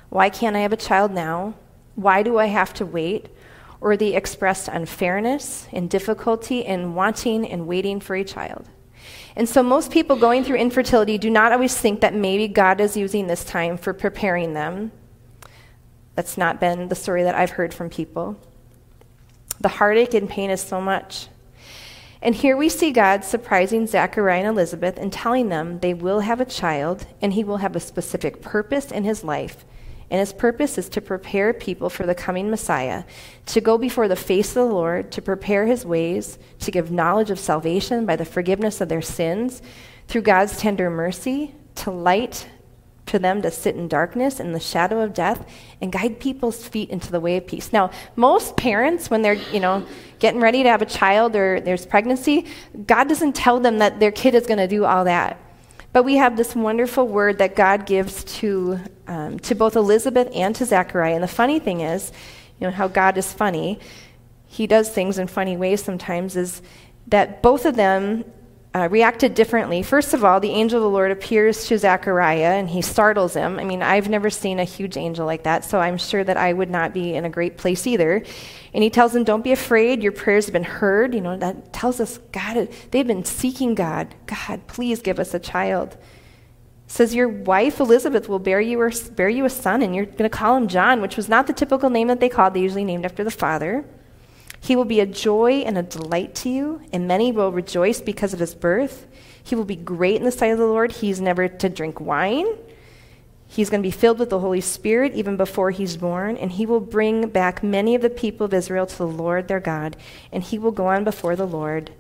Why 0.09 0.31
can't 0.31 0.57
I 0.57 0.61
have 0.61 0.73
a 0.73 0.77
child 0.77 1.13
now? 1.13 1.55
Why 1.95 2.23
do 2.23 2.39
I 2.39 2.47
have 2.47 2.73
to 2.75 2.87
wait? 2.87 3.29
Or 3.81 3.97
the 3.97 4.15
expressed 4.15 4.69
unfairness 4.69 5.69
and 5.73 5.91
difficulty 5.91 6.61
in 6.61 6.95
wanting 6.95 7.47
and 7.47 7.67
waiting 7.67 8.01
for 8.01 8.17
a 8.17 8.25
child. 8.25 8.69
And 9.37 9.49
so, 9.49 9.63
most 9.63 9.93
people 9.93 10.17
going 10.17 10.43
through 10.43 10.57
infertility 10.57 11.19
do 11.19 11.31
not 11.31 11.53
always 11.53 11.77
think 11.77 12.01
that 12.01 12.15
maybe 12.15 12.49
God 12.49 12.81
is 12.81 12.97
using 12.97 13.27
this 13.27 13.45
time 13.45 13.77
for 13.77 13.93
preparing 13.93 14.55
them. 14.55 14.91
That's 16.17 16.37
not 16.37 16.59
been 16.59 16.89
the 16.89 16.97
story 16.97 17.23
that 17.23 17.37
I've 17.37 17.51
heard 17.51 17.73
from 17.73 17.91
people. 17.91 18.37
The 19.61 19.69
heartache 19.69 20.15
and 20.15 20.29
pain 20.29 20.51
is 20.51 20.61
so 20.61 20.81
much. 20.81 21.29
And 22.21 22.35
here 22.35 22.57
we 22.57 22.69
see 22.69 22.91
God 22.91 23.25
surprising 23.25 23.87
Zachariah 23.87 24.41
and 24.41 24.49
Elizabeth 24.49 24.99
and 24.99 25.13
telling 25.13 25.49
them 25.49 25.79
they 25.79 25.95
will 25.95 26.21
have 26.21 26.41
a 26.41 26.45
child 26.45 27.07
and 27.23 27.33
he 27.33 27.45
will 27.45 27.59
have 27.59 27.77
a 27.77 27.81
specific 27.81 28.43
purpose 28.43 28.91
in 28.91 29.05
his 29.05 29.23
life. 29.23 29.65
And 30.11 30.21
his 30.21 30.33
purpose 30.33 30.79
is 30.79 30.89
to 30.91 31.01
prepare 31.01 31.53
people 31.53 31.91
for 31.91 32.07
the 32.07 32.15
coming 32.15 32.51
Messiah, 32.51 33.05
to 33.47 33.61
go 33.61 33.77
before 33.77 34.09
the 34.09 34.17
face 34.17 34.49
of 34.57 34.67
the 34.67 34.75
Lord, 34.75 35.13
to 35.13 35.23
prepare 35.23 35.67
his 35.67 35.85
ways, 35.85 36.39
to 36.61 36.71
give 36.71 36.91
knowledge 36.91 37.31
of 37.31 37.39
salvation 37.39 38.07
by 38.07 38.17
the 38.17 38.25
forgiveness 38.25 38.81
of 38.81 38.89
their 38.89 39.03
sins 39.03 39.61
through 40.07 40.23
God's 40.23 40.59
tender 40.59 40.89
mercy, 40.89 41.55
to 41.77 41.91
light 41.91 42.49
to 43.09 43.19
them 43.19 43.43
to 43.43 43.51
sit 43.51 43.77
in 43.77 43.89
darkness 43.89 44.41
and 44.41 44.55
the 44.55 44.61
shadow 44.61 45.01
of 45.01 45.13
death 45.13 45.47
and 45.81 45.93
guide 45.93 46.21
people's 46.21 46.67
feet 46.67 46.91
into 46.91 47.11
the 47.11 47.21
way 47.21 47.37
of 47.37 47.47
peace. 47.47 47.73
Now, 47.73 47.91
most 48.17 48.57
parents, 48.57 49.11
when 49.11 49.23
they're, 49.23 49.35
you 49.35 49.61
know, 49.61 49.87
getting 50.19 50.41
ready 50.41 50.63
to 50.63 50.69
have 50.69 50.83
a 50.83 50.87
child 50.87 51.37
or 51.37 51.61
there's 51.61 51.87
pregnancy, 51.87 52.47
God 52.87 53.09
doesn't 53.09 53.35
tell 53.35 53.61
them 53.61 53.79
that 53.79 54.01
their 54.01 54.13
kid 54.13 54.35
is 54.35 54.47
going 54.47 54.59
to 54.59 54.69
do 54.69 54.85
all 54.85 55.05
that. 55.05 55.41
But 55.93 56.03
we 56.05 56.17
have 56.17 56.37
this 56.37 56.55
wonderful 56.55 57.09
word 57.09 57.39
that 57.39 57.57
God 57.57 57.87
gives 57.87 58.25
to, 58.25 58.79
um, 59.07 59.39
to 59.41 59.55
both 59.55 59.75
Elizabeth 59.75 60.29
and 60.35 60.55
to 60.57 60.65
Zechariah. 60.65 61.15
And 61.15 61.23
the 61.23 61.29
funny 61.29 61.59
thing 61.59 61.81
is, 61.81 62.13
you 62.61 62.67
know, 62.67 62.73
how 62.73 62.89
God 62.89 63.17
is 63.17 63.33
funny. 63.33 63.81
He 64.47 64.67
does 64.67 64.91
things 64.91 65.19
in 65.19 65.29
funny 65.29 65.57
ways 65.57 65.83
sometimes, 65.83 66.37
is 66.37 66.63
that 67.07 67.43
both 67.43 67.65
of 67.65 67.77
them 67.77 68.25
uh, 68.75 68.89
reacted 68.91 69.35
differently. 69.35 69.83
First 69.83 70.13
of 70.13 70.25
all, 70.25 70.41
the 70.41 70.51
angel 70.51 70.79
of 70.79 70.83
the 70.83 70.91
Lord 70.91 71.11
appears 71.11 71.67
to 71.67 71.79
Zechariah 71.79 72.53
and 72.53 72.69
he 72.69 72.83
startles 72.83 73.35
him. 73.35 73.59
I 73.59 73.65
mean, 73.65 73.83
I've 73.83 74.09
never 74.09 74.29
seen 74.29 74.61
a 74.61 74.65
huge 74.65 74.97
angel 74.97 75.25
like 75.25 75.45
that, 75.45 75.65
so 75.65 75.81
I'm 75.81 75.97
sure 75.97 76.23
that 76.23 76.37
I 76.37 76.53
would 76.53 76.71
not 76.71 76.93
be 76.93 77.15
in 77.15 77.25
a 77.25 77.31
great 77.31 77.57
place 77.57 77.87
either. 77.87 78.23
And 78.75 78.83
he 78.83 78.91
tells 78.91 79.17
him, 79.17 79.25
Don't 79.25 79.43
be 79.43 79.53
afraid, 79.53 80.03
your 80.03 80.13
prayers 80.13 80.47
have 80.47 80.53
been 80.53 80.65
heard. 80.65 81.15
You 81.15 81.23
know, 81.23 81.37
that 81.39 81.73
tells 81.73 81.99
us 81.99 82.19
God, 82.33 82.69
they've 82.91 83.07
been 83.07 83.25
seeking 83.25 83.75
God. 83.75 84.15
God, 84.27 84.67
please 84.67 85.01
give 85.01 85.19
us 85.19 85.33
a 85.33 85.39
child. 85.39 85.97
says, 86.87 87.15
Your 87.15 87.29
wife 87.29 87.81
Elizabeth 87.81 88.29
will 88.29 88.39
bear 88.39 88.61
you, 88.61 88.79
or, 88.79 88.93
bear 89.13 89.31
you 89.31 89.47
a 89.47 89.51
son, 89.51 89.81
and 89.81 89.97
you're 89.97 90.05
going 90.05 90.19
to 90.19 90.29
call 90.29 90.57
him 90.57 90.69
John, 90.69 91.01
which 91.01 91.17
was 91.17 91.29
not 91.29 91.47
the 91.47 91.55
typical 91.55 91.89
name 91.89 92.09
that 92.09 92.21
they 92.21 92.29
called. 92.29 92.53
They 92.53 92.61
usually 92.61 92.85
named 92.85 93.07
after 93.07 93.25
the 93.25 93.31
father. 93.31 93.87
He 94.69 94.77
will 94.77 94.85
be 94.85 95.01
a 95.01 95.07
joy 95.07 95.63
and 95.65 95.79
a 95.79 95.83
delight 95.83 96.35
to 96.35 96.51
you, 96.51 96.83
and 96.93 97.09
many 97.09 97.33
will 97.33 97.51
rejoice 97.51 98.03
because 98.03 98.35
of 98.35 98.39
his 98.39 98.55
birth. 98.55 99.07
He 99.43 99.55
will 99.55 99.65
be 99.65 99.77
great 99.77 100.17
in 100.17 100.25
the 100.25 100.31
sight 100.31 100.53
of 100.53 100.59
the 100.59 100.67
Lord. 100.67 100.93
He's 100.93 101.23
never 101.23 101.49
to 101.49 101.71
drink 101.71 102.03
wine. 102.03 102.47
He's 103.47 103.71
going 103.71 103.83
to 103.83 103.87
be 103.87 103.91
filled 103.91 104.19
with 104.19 104.29
the 104.29 104.41
Holy 104.41 104.61
Spirit 104.61 105.15
even 105.15 105.39
before 105.39 105.71
he's 105.71 105.97
born, 105.97 106.37
and 106.37 106.53
he 106.53 106.67
will 106.67 106.81
bring 106.81 107.31
back 107.31 107.63
many 107.63 107.95
of 107.95 108.03
the 108.03 108.11
people 108.11 108.45
of 108.45 108.53
Israel 108.53 108.85
to 108.85 108.99
the 108.99 109.07
Lord 109.07 109.49
their 109.49 109.59
God, 109.59 109.97
and 110.31 110.43
he 110.43 110.59
will 110.59 110.71
go 110.71 110.89
on 110.89 111.03
before 111.03 111.35
the 111.35 111.47
Lord. 111.47 111.91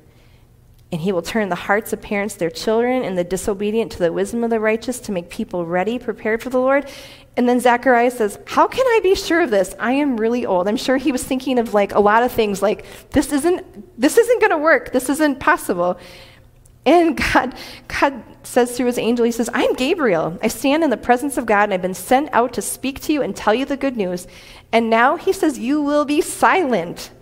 And 0.92 1.00
he 1.00 1.10
will 1.10 1.22
turn 1.22 1.48
the 1.48 1.54
hearts 1.54 1.94
of 1.94 2.02
parents 2.02 2.34
their 2.34 2.50
children 2.50 3.02
and 3.02 3.16
the 3.16 3.24
disobedient 3.24 3.92
to 3.92 3.98
the 3.98 4.12
wisdom 4.12 4.44
of 4.44 4.50
the 4.50 4.60
righteous 4.60 5.00
to 5.00 5.12
make 5.12 5.30
people 5.30 5.64
ready, 5.64 5.98
prepared 5.98 6.42
for 6.42 6.50
the 6.50 6.60
Lord. 6.60 6.86
And 7.38 7.48
then 7.48 7.60
Zachariah 7.60 8.10
says, 8.10 8.36
How 8.46 8.66
can 8.66 8.84
I 8.84 8.98
be 9.00 9.14
sure 9.14 9.40
of 9.40 9.50
this? 9.50 9.72
I 9.78 9.92
am 9.92 10.16
really 10.16 10.44
old. 10.44 10.66
I'm 10.66 10.76
sure 10.76 10.96
he 10.96 11.12
was 11.12 11.22
thinking 11.22 11.60
of 11.60 11.72
like 11.72 11.94
a 11.94 12.00
lot 12.00 12.24
of 12.24 12.32
things 12.32 12.60
like, 12.60 12.84
this 13.10 13.32
isn't, 13.32 13.98
this 13.98 14.18
isn't 14.18 14.40
going 14.40 14.50
to 14.50 14.58
work. 14.58 14.92
This 14.92 15.08
isn't 15.08 15.38
possible. 15.38 16.00
And 16.84 17.16
God, 17.16 17.54
God 17.86 18.24
says 18.42 18.76
through 18.76 18.86
his 18.86 18.98
angel, 18.98 19.24
He 19.24 19.30
says, 19.30 19.48
I'm 19.54 19.74
Gabriel. 19.74 20.36
I 20.42 20.48
stand 20.48 20.82
in 20.82 20.90
the 20.90 20.96
presence 20.96 21.36
of 21.36 21.46
God, 21.46 21.64
and 21.64 21.74
I've 21.74 21.80
been 21.80 21.94
sent 21.94 22.28
out 22.32 22.54
to 22.54 22.62
speak 22.62 23.00
to 23.02 23.12
you 23.12 23.22
and 23.22 23.36
tell 23.36 23.54
you 23.54 23.64
the 23.64 23.76
good 23.76 23.96
news. 23.96 24.26
And 24.72 24.90
now 24.90 25.14
He 25.14 25.32
says, 25.32 25.60
You 25.60 25.80
will 25.80 26.04
be 26.04 26.20
silent. 26.20 27.12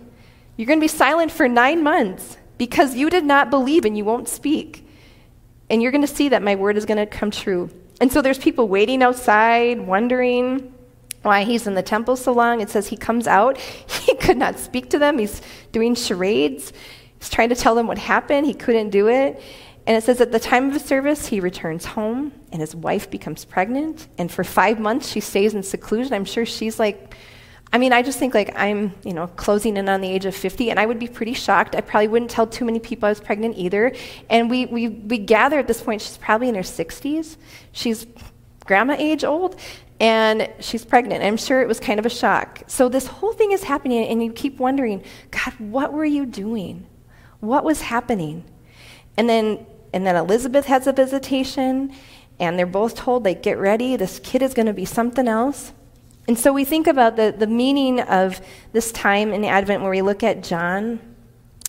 You're 0.56 0.66
going 0.66 0.80
to 0.80 0.85
be 0.85 0.88
silent 0.88 1.30
for 1.30 1.46
nine 1.46 1.82
months 1.82 2.38
because 2.56 2.94
you 2.94 3.11
did 3.11 3.26
not 3.26 3.50
believe 3.50 3.85
and 3.85 3.99
you 3.99 4.06
won't 4.06 4.30
speak. 4.30 4.88
And 5.68 5.82
you're 5.82 5.92
going 5.92 6.06
to 6.06 6.08
see 6.08 6.30
that 6.30 6.42
my 6.42 6.54
word 6.54 6.78
is 6.78 6.87
going 6.87 6.96
to 6.96 7.04
come 7.04 7.30
true. 7.30 7.68
And 8.00 8.12
so 8.12 8.21
there's 8.23 8.38
people 8.38 8.69
waiting 8.69 9.03
outside, 9.03 9.81
wondering 9.81 10.73
why 11.23 11.45
he's 11.45 11.67
in 11.67 11.75
the 11.75 11.83
temple 11.83 12.17
so 12.17 12.33
long. 12.33 12.61
It 12.61 12.71
says 12.71 12.87
he 12.87 12.97
comes 12.97 13.26
out. 13.26 13.59
He 14.07 14.15
could 14.15 14.37
not 14.37 14.57
speak 14.59 14.91
to 14.91 15.00
them. 15.00 15.19
He's 15.19 15.43
doing 15.73 15.97
charades. 15.97 16.73
He's 17.19 17.29
trying 17.29 17.49
to 17.49 17.57
tell 17.57 17.75
them 17.75 17.88
what 17.88 17.99
happened. 17.99 18.47
He 18.47 18.55
couldn't 18.55 18.91
do 18.91 19.09
it. 19.09 19.43
And 19.87 19.97
it 19.97 20.05
says 20.05 20.21
at 20.21 20.31
the 20.31 20.38
time 20.38 20.69
of 20.69 20.75
his 20.75 20.85
service, 20.85 21.26
he 21.26 21.41
returns 21.41 21.85
home 21.85 22.33
and 22.53 22.61
his 22.61 22.75
wife 22.75 23.11
becomes 23.11 23.45
pregnant. 23.45 24.07
And 24.17 24.31
for 24.31 24.45
five 24.45 24.79
months, 24.79 25.09
she 25.09 25.19
stays 25.19 25.55
in 25.55 25.62
seclusion. 25.65 26.15
I'm 26.15 26.25
sure 26.25 26.47
she's 26.47 26.79
like 26.79 27.15
I 27.73 27.78
mean, 27.78 27.92
I 27.92 28.02
just 28.02 28.18
think 28.18 28.32
like 28.32 28.52
I'm, 28.56 28.94
you 29.04 29.12
know, 29.12 29.26
closing 29.26 29.76
in 29.76 29.88
on 29.88 30.00
the 30.00 30.08
age 30.08 30.25
of 30.25 30.35
50, 30.35 30.70
and 30.70 30.78
I 30.78 30.87
would 30.87 30.99
be 30.99 31.08
pretty 31.08 31.35
shocked. 31.35 31.75
I 31.75 31.80
probably 31.80 32.08
wouldn't 32.08 32.30
tell 32.30 32.46
too 32.46 32.64
many 32.64 32.78
people 32.78 33.06
I 33.06 33.11
was 33.11 33.20
pregnant 33.20 33.56
either. 33.58 33.92
And 34.30 34.49
we, 34.49 34.66
we, 34.66 34.88
we 34.88 35.18
gather 35.18 35.58
at 35.58 35.66
this 35.66 35.82
point, 35.82 36.00
she's 36.00 36.16
probably 36.16 36.49
in 36.49 36.54
her 36.54 36.62
60s. 36.62 37.37
She's 37.73 38.06
grandma 38.64 38.96
age 38.99 39.25
old, 39.25 39.61
and 40.00 40.49
she's 40.61 40.85
pregnant. 40.85 41.25
I'm 41.25 41.37
sure 41.37 41.61
it 41.61 41.68
was 41.68 41.80
kind 41.80 41.99
of 41.99 42.06
a 42.06 42.11
shock. 42.11 42.62
So 42.66 42.88
this 42.88 43.06
whole 43.06 43.32
thing 43.32 43.52
is 43.52 43.64
happening, 43.64 44.06
and 44.06 44.23
you 44.23 44.32
keep 44.32 44.58
wondering, 44.58 45.02
God, 45.30 45.54
what 45.58 45.92
were 45.92 46.04
you 46.04 46.26
doing? 46.26 46.87
What 47.40 47.64
was 47.64 47.80
happening? 47.80 48.44
And 49.16 49.28
then, 49.28 49.66
and 49.92 50.06
then 50.06 50.16
Elizabeth 50.16 50.66
has 50.66 50.87
a 50.87 50.92
visitation, 50.92 51.92
and 52.38 52.58
they're 52.58 52.66
both 52.66 52.94
told, 52.94 53.25
like, 53.25 53.42
get 53.42 53.58
ready, 53.58 53.96
this 53.96 54.20
kid 54.20 54.42
is 54.42 54.54
going 54.54 54.66
to 54.66 54.75
be 54.75 54.85
something 54.85 55.26
else. 55.26 55.73
And 56.28 56.38
so 56.38 56.52
we 56.52 56.64
think 56.64 56.87
about 56.87 57.16
the, 57.16 57.35
the 57.37 57.47
meaning 57.47 58.00
of 58.00 58.40
this 58.73 58.90
time 58.90 59.33
in 59.33 59.45
Advent 59.45 59.83
where 59.83 59.90
we 59.90 60.02
look 60.02 60.23
at 60.23 60.42
John, 60.42 60.99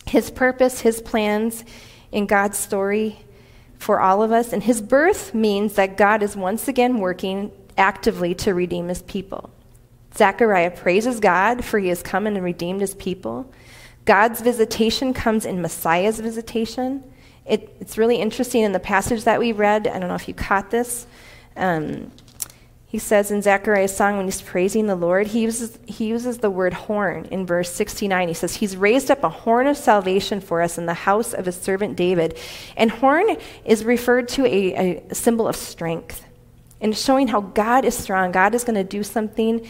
his 0.08 0.32
purpose, 0.32 0.82
his 0.82 1.02
plans 1.02 1.64
in 2.12 2.26
God's 2.26 2.58
story 2.58 3.20
for 3.78 4.00
all 4.00 4.24
of 4.24 4.32
us. 4.32 4.54
And 4.54 4.64
his 4.64 4.82
birth 4.82 5.34
means 5.34 5.74
that 5.74 5.98
God 5.98 6.24
is 6.24 6.36
once 6.36 6.68
again 6.68 6.98
working 7.00 7.52
actively 7.78 8.34
to 8.36 8.54
redeem 8.54 8.88
his 8.88 9.04
people. 9.04 9.52
Zechariah 10.16 10.72
praises 10.72 11.20
God 11.20 11.64
for 11.64 11.78
he 11.78 11.90
has 11.90 12.02
come 12.02 12.26
and 12.26 12.44
redeemed 12.44 12.82
his 12.82 12.96
people. 12.96 13.52
God's 14.06 14.42
visitation 14.42 15.14
comes 15.14 15.46
in 15.46 15.62
Messiah's 15.62 16.20
visitation. 16.20 17.04
It, 17.46 17.76
it's 17.80 17.98
really 17.98 18.16
interesting 18.16 18.64
in 18.64 18.72
the 18.72 18.80
passage 18.80 19.26
that 19.26 19.40
we 19.40 19.52
read. 19.52 19.88
I 19.88 20.00
don't 20.00 20.08
know 20.10 20.16
if 20.16 20.28
you 20.28 20.34
caught 20.34 20.72
this. 20.72 21.06
Um, 21.56 22.12
he 22.90 23.00
says 23.00 23.32
in 23.32 23.42
Zechariah's 23.42 23.96
song 23.96 24.16
when 24.16 24.28
he's 24.28 24.42
praising 24.42 24.88
the 24.88 24.96
Lord, 24.96 25.28
he 25.28 25.42
uses, 25.42 25.78
he 25.86 26.08
uses 26.08 26.38
the 26.38 26.50
word 26.50 26.74
horn 26.74 27.26
in 27.26 27.46
verse 27.46 27.70
69. 27.70 28.30
He 28.30 28.34
says, 28.34 28.56
He's 28.56 28.78
raised 28.78 29.12
up 29.12 29.26
a 29.26 29.30
horn 29.30 29.68
of 29.68 29.76
salvation 29.76 30.40
for 30.40 30.62
us 30.62 30.78
in 30.78 30.86
the 30.86 30.94
house 30.94 31.34
of 31.34 31.46
his 31.46 31.60
servant 31.60 31.98
David. 31.98 32.38
And 32.78 32.90
horn 32.90 33.36
is 33.66 33.84
referred 33.84 34.30
to 34.30 34.46
a, 34.46 35.04
a 35.10 35.16
symbol 35.16 35.50
of 35.50 35.58
strength 35.58 36.26
and 36.80 36.96
showing 36.96 37.28
how 37.28 37.42
God 37.42 37.84
is 37.84 37.94
strong. 37.94 38.32
God 38.32 38.56
is 38.56 38.64
going 38.64 38.76
to 38.76 38.86
do 38.86 39.04
something 39.04 39.68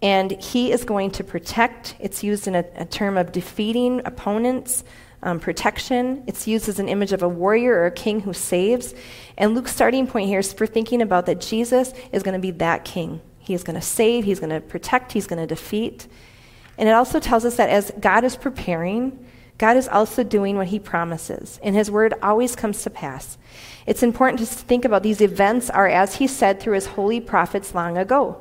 and 0.00 0.30
he 0.30 0.72
is 0.72 0.84
going 0.84 1.10
to 1.12 1.24
protect. 1.24 1.96
It's 2.00 2.22
used 2.22 2.46
in 2.48 2.54
a, 2.54 2.64
a 2.76 2.86
term 2.86 3.18
of 3.18 3.30
defeating 3.30 4.00
opponents, 4.06 4.84
um, 5.24 5.40
protection. 5.40 6.22
It's 6.26 6.46
used 6.46 6.68
as 6.68 6.78
an 6.78 6.88
image 6.88 7.12
of 7.12 7.22
a 7.22 7.28
warrior 7.28 7.74
or 7.74 7.86
a 7.86 7.90
king 7.90 8.20
who 8.20 8.32
saves. 8.32 8.94
And 9.36 9.54
Luke's 9.54 9.72
starting 9.72 10.06
point 10.06 10.28
here 10.28 10.38
is 10.38 10.52
for 10.52 10.66
thinking 10.66 11.02
about 11.02 11.26
that 11.26 11.40
Jesus 11.40 11.92
is 12.12 12.22
going 12.22 12.34
to 12.34 12.40
be 12.40 12.52
that 12.52 12.84
king. 12.84 13.20
He 13.38 13.54
is 13.54 13.64
going 13.64 13.74
to 13.74 13.82
save, 13.84 14.24
he's 14.24 14.38
going 14.38 14.50
to 14.50 14.60
protect, 14.60 15.12
he's 15.12 15.26
going 15.26 15.40
to 15.40 15.46
defeat. 15.46 16.06
And 16.78 16.88
it 16.88 16.92
also 16.92 17.18
tells 17.18 17.44
us 17.44 17.56
that 17.56 17.70
as 17.70 17.90
God 17.98 18.24
is 18.24 18.36
preparing, 18.36 19.26
God 19.58 19.76
is 19.76 19.88
also 19.88 20.22
doing 20.22 20.56
what 20.56 20.68
he 20.68 20.80
promises, 20.80 21.60
and 21.62 21.76
his 21.76 21.88
word 21.88 22.14
always 22.22 22.56
comes 22.56 22.82
to 22.82 22.90
pass. 22.90 23.38
It's 23.86 24.02
important 24.02 24.40
to 24.40 24.46
think 24.46 24.84
about 24.84 25.04
these 25.04 25.20
events 25.20 25.70
are 25.70 25.86
as 25.86 26.16
he 26.16 26.26
said 26.26 26.58
through 26.58 26.74
his 26.74 26.86
holy 26.86 27.20
prophets 27.20 27.74
long 27.74 27.96
ago 27.96 28.40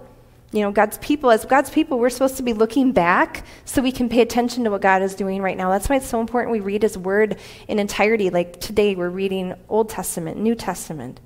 you 0.53 0.61
know, 0.61 0.71
God's 0.71 0.99
people, 0.99 1.31
as 1.31 1.45
God's 1.45 1.71
people, 1.71 1.97
we're 1.97 2.11
supposed 2.11 2.37
to 2.37 2.43
be 2.43 2.53
looking 2.53 2.91
back 2.91 3.43
so 3.65 3.81
we 3.81 3.91
can 3.91 4.07
pay 4.07 4.21
attention 4.21 4.63
to 4.63 4.69
what 4.69 4.81
God 4.81 5.01
is 5.01 5.15
doing 5.15 5.41
right 5.41 5.57
now. 5.57 5.71
That's 5.71 5.89
why 5.89 5.95
it's 5.95 6.07
so 6.07 6.21
important 6.21 6.51
we 6.51 6.59
read 6.59 6.83
His 6.83 6.95
Word 6.95 7.37
in 7.67 7.79
entirety. 7.79 8.29
Like 8.29 8.59
today, 8.61 8.93
we're 8.95 9.09
reading 9.09 9.55
Old 9.67 9.89
Testament, 9.89 10.37
New 10.37 10.53
Testament. 10.53 11.19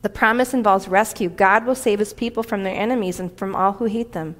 The 0.00 0.08
promise 0.08 0.54
involves 0.54 0.88
rescue. 0.88 1.28
God 1.28 1.66
will 1.66 1.74
save 1.74 1.98
His 1.98 2.14
people 2.14 2.42
from 2.42 2.62
their 2.62 2.74
enemies 2.74 3.20
and 3.20 3.30
from 3.36 3.54
all 3.54 3.74
who 3.74 3.84
hate 3.84 4.12
them. 4.12 4.36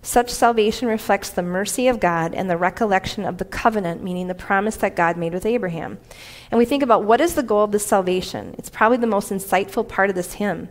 Such 0.00 0.30
salvation 0.30 0.88
reflects 0.88 1.28
the 1.28 1.42
mercy 1.42 1.88
of 1.88 2.00
God 2.00 2.34
and 2.34 2.48
the 2.48 2.56
recollection 2.56 3.26
of 3.26 3.36
the 3.36 3.44
covenant, 3.44 4.02
meaning 4.02 4.28
the 4.28 4.34
promise 4.34 4.76
that 4.76 4.96
God 4.96 5.18
made 5.18 5.34
with 5.34 5.44
Abraham. 5.44 6.00
And 6.50 6.58
we 6.58 6.64
think 6.64 6.82
about 6.82 7.04
what 7.04 7.20
is 7.20 7.34
the 7.34 7.42
goal 7.42 7.64
of 7.64 7.70
this 7.70 7.86
salvation? 7.86 8.54
It's 8.56 8.70
probably 8.70 8.96
the 8.96 9.06
most 9.06 9.30
insightful 9.30 9.86
part 9.86 10.08
of 10.08 10.16
this 10.16 10.32
hymn. 10.32 10.70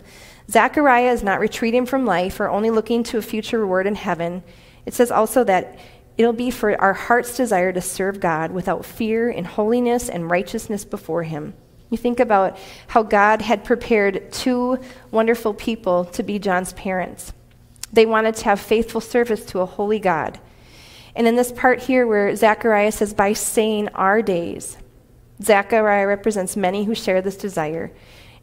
Zechariah 0.52 1.12
is 1.12 1.24
not 1.24 1.40
retreating 1.40 1.86
from 1.86 2.06
life 2.06 2.40
or 2.40 2.50
only 2.50 2.70
looking 2.70 3.04
to 3.04 3.18
a 3.18 3.22
future 3.22 3.60
reward 3.60 3.88
in 3.88 3.96
heaven. 3.96 4.44
It 4.86 4.94
says 4.94 5.10
also 5.10 5.46
that 5.46 5.80
it'll 6.18 6.34
be 6.34 6.52
for 6.52 6.80
our 6.82 6.94
heart's 6.94 7.38
desire 7.38 7.72
to 7.72 7.80
serve 7.80 8.20
God 8.20 8.52
without 8.52 8.86
fear 8.86 9.30
in 9.30 9.46
holiness 9.46 10.10
and 10.10 10.30
righteousness 10.30 10.84
before 10.84 11.24
Him. 11.24 11.54
You 11.90 11.98
think 11.98 12.20
about 12.20 12.58
how 12.88 13.04
God 13.04 13.42
had 13.42 13.64
prepared 13.64 14.32
two 14.34 14.80
wonderful 15.10 15.54
people 15.54 16.06
to 16.06 16.24
be 16.24 16.38
John's 16.38 16.74
parents. 16.74 17.32
They 17.94 18.06
wanted 18.06 18.36
to 18.36 18.46
have 18.46 18.60
faithful 18.60 19.02
service 19.02 19.46
to 19.48 19.60
a 19.60 19.66
holy 19.66 20.00
God. 20.00 20.40
And 21.16 21.28
in 21.28 21.36
this 21.36 21.52
part 21.52 21.84
here 21.84 22.08
where 22.08 22.36
Zechariah 22.36 22.92
says, 22.92 23.14
by 23.14 23.34
saying 23.34 23.90
our 23.90 24.22
days, 24.22 24.78
Zechariah 25.42 26.08
represents 26.08 26.56
many 26.56 26.86
who 26.86 26.96
share 26.96 27.22
this 27.22 27.36
desire. 27.38 27.92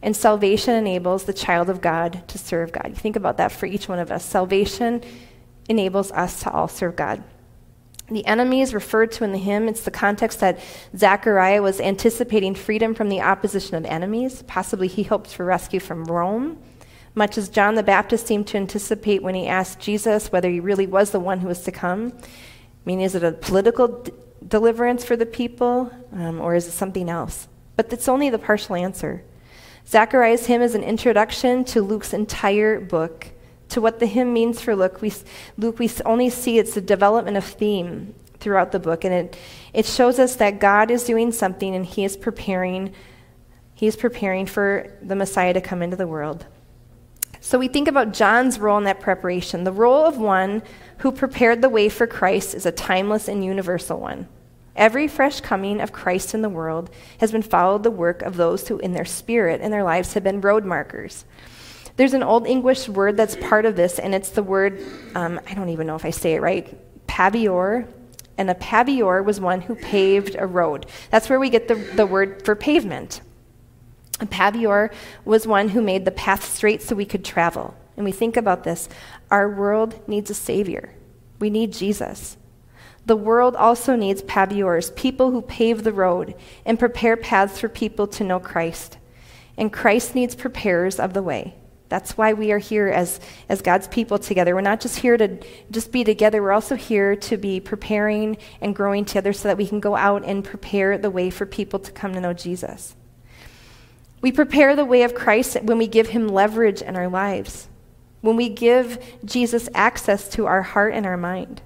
And 0.01 0.15
salvation 0.15 0.75
enables 0.75 1.25
the 1.25 1.33
child 1.33 1.69
of 1.69 1.81
God 1.81 2.27
to 2.29 2.37
serve 2.37 2.71
God. 2.71 2.87
You 2.89 2.95
think 2.95 3.15
about 3.15 3.37
that 3.37 3.51
for 3.51 3.65
each 3.65 3.89
one 3.89 3.99
of 3.99 4.11
us. 4.11 4.23
Salvation 4.23 5.01
enables 5.67 6.11
us 6.11 6.41
to 6.43 6.51
all 6.51 6.67
serve 6.67 6.95
God. 6.95 7.23
The 8.09 8.25
enemy 8.25 8.61
is 8.61 8.73
referred 8.73 9.11
to 9.13 9.23
in 9.23 9.31
the 9.31 9.37
hymn. 9.37 9.67
It's 9.67 9.83
the 9.83 9.91
context 9.91 10.39
that 10.39 10.59
Zechariah 10.97 11.61
was 11.61 11.79
anticipating 11.79 12.55
freedom 12.55 12.95
from 12.95 13.09
the 13.09 13.21
opposition 13.21 13.75
of 13.75 13.85
enemies. 13.85 14.41
Possibly 14.47 14.87
he 14.87 15.03
hoped 15.03 15.33
for 15.33 15.45
rescue 15.45 15.79
from 15.79 16.05
Rome, 16.05 16.57
much 17.13 17.37
as 17.37 17.49
John 17.49 17.75
the 17.75 17.83
Baptist 17.83 18.25
seemed 18.25 18.47
to 18.47 18.57
anticipate 18.57 19.21
when 19.21 19.35
he 19.35 19.47
asked 19.47 19.79
Jesus 19.79 20.31
whether 20.31 20.49
he 20.49 20.59
really 20.59 20.87
was 20.87 21.11
the 21.11 21.19
one 21.19 21.39
who 21.39 21.47
was 21.47 21.61
to 21.63 21.71
come. 21.71 22.13
I 22.17 22.27
mean, 22.85 22.99
is 22.99 23.13
it 23.13 23.23
a 23.23 23.33
political 23.33 23.87
d- 23.87 24.11
deliverance 24.47 25.05
for 25.05 25.15
the 25.15 25.25
people, 25.25 25.91
um, 26.11 26.41
or 26.41 26.55
is 26.55 26.67
it 26.67 26.71
something 26.71 27.09
else? 27.09 27.47
But 27.75 27.93
it's 27.93 28.07
only 28.07 28.31
the 28.31 28.39
partial 28.39 28.75
answer. 28.75 29.23
Zechariah's 29.89 30.45
hymn 30.45 30.61
is 30.61 30.75
an 30.75 30.83
introduction 30.83 31.63
to 31.65 31.81
Luke's 31.81 32.13
entire 32.13 32.79
book 32.79 33.31
to 33.69 33.81
what 33.81 33.99
the 33.99 34.05
hymn 34.05 34.33
means 34.33 34.61
for 34.61 34.75
Luke, 34.75 35.01
we, 35.01 35.11
Luke, 35.57 35.79
we 35.79 35.89
only 36.05 36.29
see 36.29 36.59
it's 36.59 36.75
the 36.75 36.81
development 36.81 37.37
of 37.37 37.43
theme 37.43 38.13
throughout 38.39 38.71
the 38.71 38.79
book, 38.79 39.03
and 39.03 39.13
it, 39.13 39.37
it 39.73 39.87
shows 39.87 40.19
us 40.19 40.35
that 40.35 40.59
God 40.59 40.91
is 40.91 41.05
doing 41.05 41.31
something 41.31 41.73
and 41.75 41.85
He 41.85 42.03
is 42.03 42.15
preparing. 42.15 42.93
He 43.73 43.87
is 43.87 43.95
preparing 43.95 44.45
for 44.45 44.95
the 45.01 45.15
Messiah 45.15 45.53
to 45.53 45.61
come 45.61 45.81
into 45.81 45.95
the 45.95 46.07
world. 46.07 46.45
So 47.41 47.57
we 47.57 47.67
think 47.67 47.87
about 47.87 48.13
John's 48.13 48.59
role 48.59 48.77
in 48.77 48.83
that 48.83 48.99
preparation. 48.99 49.63
The 49.63 49.71
role 49.71 50.05
of 50.05 50.17
one 50.17 50.61
who 50.99 51.11
prepared 51.11 51.63
the 51.63 51.69
way 51.69 51.89
for 51.89 52.05
Christ 52.05 52.53
is 52.53 52.67
a 52.67 52.71
timeless 52.71 53.27
and 53.27 53.43
universal 53.43 53.99
one. 53.99 54.27
Every 54.75 55.07
fresh 55.07 55.41
coming 55.41 55.81
of 55.81 55.91
Christ 55.91 56.33
in 56.33 56.41
the 56.41 56.49
world 56.49 56.89
has 57.19 57.31
been 57.31 57.41
followed 57.41 57.83
the 57.83 57.91
work 57.91 58.21
of 58.21 58.37
those 58.37 58.67
who, 58.67 58.77
in 58.79 58.93
their 58.93 59.05
spirit 59.05 59.61
and 59.61 59.73
their 59.73 59.83
lives, 59.83 60.13
have 60.13 60.23
been 60.23 60.41
road 60.41 60.65
markers. 60.65 61.25
There's 61.97 62.13
an 62.13 62.23
Old 62.23 62.47
English 62.47 62.87
word 62.87 63.17
that's 63.17 63.35
part 63.35 63.65
of 63.65 63.75
this, 63.75 63.99
and 63.99 64.15
it's 64.15 64.29
the 64.29 64.43
word, 64.43 64.81
um, 65.15 65.39
I 65.49 65.53
don't 65.53 65.69
even 65.69 65.85
know 65.85 65.95
if 65.95 66.05
I 66.05 66.11
say 66.11 66.33
it 66.33 66.41
right, 66.41 66.77
pavior. 67.07 67.87
And 68.37 68.49
a 68.49 68.55
pavior 68.55 69.21
was 69.21 69.41
one 69.41 69.59
who 69.59 69.75
paved 69.75 70.37
a 70.39 70.47
road. 70.47 70.85
That's 71.11 71.27
where 71.27 71.41
we 71.41 71.49
get 71.49 71.67
the, 71.67 71.75
the 71.75 72.05
word 72.05 72.45
for 72.45 72.55
pavement. 72.55 73.19
A 74.21 74.25
pavior 74.25 74.91
was 75.25 75.45
one 75.45 75.69
who 75.69 75.81
made 75.81 76.05
the 76.05 76.11
path 76.11 76.45
straight 76.45 76.81
so 76.81 76.95
we 76.95 77.05
could 77.05 77.25
travel. 77.25 77.75
And 77.97 78.05
we 78.05 78.13
think 78.13 78.37
about 78.37 78.63
this 78.63 78.87
our 79.29 79.49
world 79.49 80.07
needs 80.07 80.29
a 80.29 80.33
Savior. 80.33 80.93
We 81.39 81.49
need 81.49 81.73
Jesus. 81.73 82.37
The 83.09 83.15
world 83.15 83.55
also 83.55 83.95
needs 83.95 84.21
paviors, 84.21 84.91
people 84.91 85.31
who 85.31 85.41
pave 85.41 85.83
the 85.83 85.91
road 85.91 86.35
and 86.63 86.77
prepare 86.77 87.17
paths 87.17 87.59
for 87.59 87.67
people 87.67 88.05
to 88.05 88.23
know 88.23 88.39
Christ. 88.39 88.99
And 89.57 89.73
Christ 89.73 90.13
needs 90.13 90.35
preparers 90.35 90.99
of 90.99 91.15
the 91.15 91.23
way. 91.23 91.55
That's 91.87 92.19
why 92.19 92.33
we 92.33 92.51
are 92.51 92.59
here 92.59 92.87
as, 92.87 93.19
as 93.49 93.63
God's 93.63 93.87
people 93.87 94.19
together. 94.19 94.53
We're 94.53 94.61
not 94.61 94.79
just 94.79 94.99
here 94.99 95.17
to 95.17 95.39
just 95.71 95.91
be 95.91 96.03
together, 96.03 96.43
we're 96.43 96.51
also 96.51 96.75
here 96.75 97.15
to 97.15 97.35
be 97.35 97.59
preparing 97.59 98.37
and 98.61 98.75
growing 98.75 99.05
together 99.05 99.33
so 99.33 99.47
that 99.47 99.57
we 99.57 99.65
can 99.65 99.79
go 99.79 99.95
out 99.95 100.23
and 100.23 100.43
prepare 100.43 100.95
the 100.99 101.09
way 101.09 101.31
for 101.31 101.47
people 101.47 101.79
to 101.79 101.91
come 101.91 102.13
to 102.13 102.21
know 102.21 102.33
Jesus. 102.33 102.95
We 104.21 104.31
prepare 104.31 104.75
the 104.75 104.85
way 104.85 105.01
of 105.01 105.15
Christ 105.15 105.57
when 105.63 105.79
we 105.79 105.87
give 105.87 106.09
him 106.09 106.27
leverage 106.27 106.83
in 106.83 106.95
our 106.95 107.07
lives, 107.07 107.69
when 108.21 108.35
we 108.35 108.49
give 108.49 109.03
Jesus 109.25 109.67
access 109.73 110.29
to 110.29 110.45
our 110.45 110.61
heart 110.61 110.93
and 110.93 111.07
our 111.07 111.17
mind. 111.17 111.63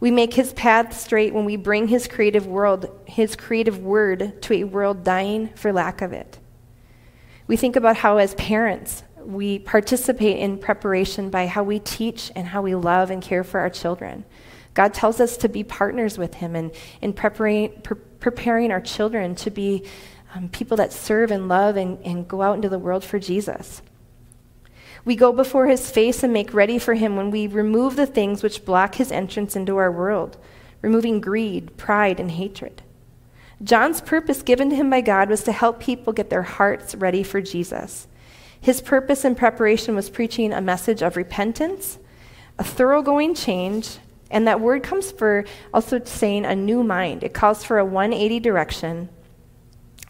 We 0.00 0.10
make 0.10 0.32
his 0.32 0.54
path 0.54 0.98
straight 0.98 1.34
when 1.34 1.44
we 1.44 1.56
bring 1.56 1.88
his 1.88 2.08
creative 2.08 2.46
world, 2.46 2.90
his 3.04 3.36
creative 3.36 3.78
word 3.78 4.40
to 4.42 4.54
a 4.54 4.64
world 4.64 5.04
dying 5.04 5.48
for 5.48 5.72
lack 5.72 6.00
of 6.00 6.14
it. 6.14 6.38
We 7.46 7.56
think 7.56 7.76
about 7.76 7.98
how, 7.98 8.16
as 8.16 8.34
parents, 8.34 9.02
we 9.18 9.58
participate 9.58 10.38
in 10.38 10.56
preparation 10.56 11.28
by 11.28 11.46
how 11.46 11.62
we 11.62 11.78
teach 11.78 12.32
and 12.34 12.46
how 12.46 12.62
we 12.62 12.74
love 12.74 13.10
and 13.10 13.20
care 13.20 13.44
for 13.44 13.60
our 13.60 13.68
children. 13.68 14.24
God 14.72 14.94
tells 14.94 15.20
us 15.20 15.36
to 15.38 15.48
be 15.48 15.64
partners 15.64 16.16
with 16.16 16.34
Him 16.34 16.56
in 17.02 17.12
preparing, 17.12 17.80
pre- 17.82 17.98
preparing 18.20 18.70
our 18.70 18.80
children 18.80 19.34
to 19.34 19.50
be 19.50 19.84
um, 20.34 20.48
people 20.48 20.76
that 20.78 20.92
serve 20.92 21.30
and 21.30 21.48
love 21.48 21.76
and, 21.76 21.98
and 22.04 22.26
go 22.26 22.40
out 22.40 22.54
into 22.54 22.68
the 22.68 22.78
world 22.78 23.04
for 23.04 23.18
Jesus. 23.18 23.82
We 25.04 25.16
go 25.16 25.32
before 25.32 25.66
His 25.66 25.90
face 25.90 26.22
and 26.22 26.32
make 26.32 26.54
ready 26.54 26.78
for 26.78 26.94
Him 26.94 27.16
when 27.16 27.30
we 27.30 27.46
remove 27.46 27.96
the 27.96 28.06
things 28.06 28.42
which 28.42 28.64
block 28.64 28.96
His 28.96 29.12
entrance 29.12 29.56
into 29.56 29.76
our 29.76 29.90
world, 29.90 30.36
removing 30.82 31.20
greed, 31.20 31.76
pride, 31.76 32.20
and 32.20 32.30
hatred. 32.30 32.82
John's 33.62 34.00
purpose 34.00 34.42
given 34.42 34.70
to 34.70 34.76
him 34.76 34.88
by 34.88 35.02
God 35.02 35.28
was 35.28 35.42
to 35.44 35.52
help 35.52 35.80
people 35.80 36.14
get 36.14 36.30
their 36.30 36.42
hearts 36.42 36.94
ready 36.94 37.22
for 37.22 37.42
Jesus. 37.42 38.08
His 38.58 38.80
purpose 38.80 39.24
in 39.24 39.34
preparation 39.34 39.94
was 39.94 40.08
preaching 40.08 40.52
a 40.52 40.62
message 40.62 41.02
of 41.02 41.16
repentance, 41.16 41.98
a 42.58 42.64
thoroughgoing 42.64 43.34
change, 43.34 43.98
and 44.30 44.46
that 44.46 44.60
word 44.60 44.82
comes 44.82 45.12
for 45.12 45.44
also 45.74 46.02
saying 46.04 46.46
a 46.46 46.54
new 46.54 46.82
mind. 46.82 47.22
It 47.22 47.34
calls 47.34 47.64
for 47.64 47.78
a 47.78 47.84
180 47.84 48.40
direction, 48.40 49.08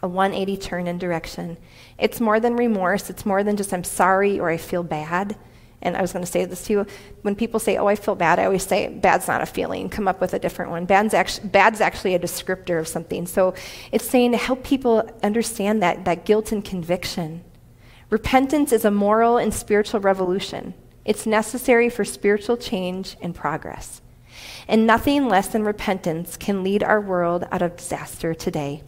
a 0.01 0.07
180 0.07 0.57
turn 0.57 0.87
in 0.87 0.97
direction. 0.97 1.57
It's 2.01 2.19
more 2.19 2.39
than 2.39 2.55
remorse, 2.55 3.11
it's 3.11 3.27
more 3.27 3.43
than 3.43 3.55
just 3.55 3.71
I'm 3.71 3.83
sorry 3.83 4.39
or 4.39 4.49
I 4.49 4.57
feel 4.57 4.81
bad. 4.81 5.37
And 5.83 5.95
I 5.95 6.01
was 6.01 6.13
going 6.13 6.25
to 6.25 6.31
say 6.31 6.45
this 6.45 6.63
to 6.65 6.73
you. 6.73 6.85
When 7.21 7.35
people 7.35 7.59
say, 7.59 7.77
oh, 7.77 7.87
I 7.87 7.95
feel 7.95 8.15
bad, 8.15 8.39
I 8.39 8.45
always 8.45 8.65
say, 8.65 8.89
bad's 8.89 9.27
not 9.27 9.41
a 9.41 9.45
feeling. 9.45 9.87
Come 9.87 10.07
up 10.07 10.19
with 10.19 10.33
a 10.33 10.39
different 10.39 10.71
one. 10.71 10.85
Bad's 10.85 11.13
actually, 11.13 11.49
bad's 11.49 11.79
actually 11.79 12.15
a 12.15 12.19
descriptor 12.19 12.79
of 12.79 12.87
something. 12.87 13.25
So 13.25 13.53
it's 13.91 14.07
saying 14.07 14.31
to 14.31 14.37
help 14.37 14.63
people 14.63 15.09
understand 15.23 15.81
that, 15.81 16.05
that 16.05 16.25
guilt 16.25 16.51
and 16.51 16.65
conviction. 16.65 17.43
Repentance 18.09 18.71
is 18.71 18.83
a 18.83 18.91
moral 18.91 19.37
and 19.37 19.53
spiritual 19.53 20.01
revolution. 20.01 20.73
It's 21.05 21.25
necessary 21.25 21.89
for 21.89 22.03
spiritual 22.03 22.57
change 22.57 23.15
and 23.21 23.33
progress. 23.33 24.01
And 24.67 24.85
nothing 24.87 25.27
less 25.27 25.47
than 25.47 25.63
repentance 25.63 26.35
can 26.37 26.63
lead 26.63 26.83
our 26.83 27.01
world 27.01 27.47
out 27.51 27.61
of 27.61 27.77
disaster 27.77 28.33
today. 28.33 28.83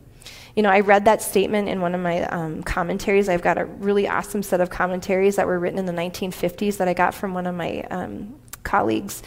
You 0.56 0.62
know, 0.62 0.70
I 0.70 0.82
read 0.82 1.06
that 1.06 1.22
statement 1.22 1.68
in 1.68 1.82
one 1.82 1.96
of 1.96 2.02
my 2.02 2.24
um, 2.26 2.62
commentaries. 2.62 3.28
I've 3.28 3.42
got 3.42 3.58
a 3.58 3.66
really 3.66 4.08
awesome 4.08 4.44
set 4.44 4.62
of 4.62 4.70
commentaries 4.70 5.36
that 5.38 5.48
were 5.48 5.58
written 5.58 5.80
in 5.80 5.86
the 5.86 5.94
1950s 5.94 6.78
that 6.78 6.88
I 6.88 6.94
got 6.94 7.16
from 7.16 7.34
one 7.34 7.48
of 7.48 7.56
my 7.56 7.82
um, 7.90 8.36
colleagues. 8.64 9.24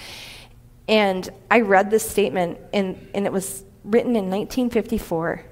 And 0.87 1.29
I 1.51 1.61
read 1.61 1.91
this 1.91 2.09
statement, 2.09 2.59
and, 2.73 3.09
and 3.12 3.27
it 3.27 3.33
was 3.33 3.65
written 3.83 4.11
in 4.11 4.31
1954. 4.31 5.45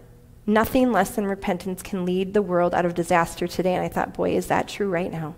Nothing 0.46 0.92
less 0.92 1.10
than 1.10 1.26
repentance 1.26 1.82
can 1.82 2.04
lead 2.04 2.34
the 2.34 2.42
world 2.42 2.72
out 2.72 2.84
of 2.84 2.94
disaster 2.94 3.48
today. 3.48 3.74
And 3.74 3.84
I 3.84 3.88
thought, 3.88 4.14
boy, 4.14 4.36
is 4.36 4.46
that 4.48 4.68
true 4.68 4.88
right 4.88 5.10
now? 5.10 5.34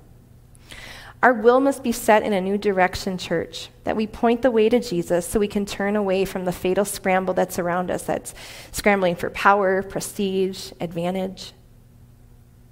Our 1.22 1.32
will 1.32 1.60
must 1.60 1.82
be 1.82 1.92
set 1.92 2.22
in 2.22 2.32
a 2.32 2.40
new 2.40 2.58
direction, 2.58 3.18
church, 3.18 3.70
that 3.84 3.96
we 3.96 4.06
point 4.06 4.42
the 4.42 4.50
way 4.50 4.68
to 4.68 4.78
Jesus 4.78 5.26
so 5.26 5.40
we 5.40 5.48
can 5.48 5.64
turn 5.64 5.96
away 5.96 6.24
from 6.24 6.44
the 6.44 6.52
fatal 6.52 6.84
scramble 6.84 7.34
that's 7.34 7.58
around 7.58 7.90
us, 7.90 8.02
that's 8.02 8.34
scrambling 8.70 9.16
for 9.16 9.30
power, 9.30 9.82
prestige, 9.82 10.72
advantage. 10.80 11.52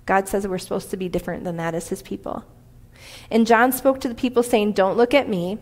God 0.07 0.29
says 0.29 0.47
we're 0.47 0.59
supposed 0.59 0.91
to 0.91 0.97
be 0.97 1.09
different 1.09 1.45
than 1.45 1.57
that 1.57 1.75
as 1.75 1.89
his 1.89 2.03
people. 2.03 2.45
And 3.31 3.47
John 3.47 3.73
spoke 3.73 4.01
to 4.01 4.09
the 4.09 4.15
people 4.15 4.43
saying, 4.43 4.73
Don't 4.73 4.97
look 4.97 5.15
at 5.15 5.29
me, 5.29 5.59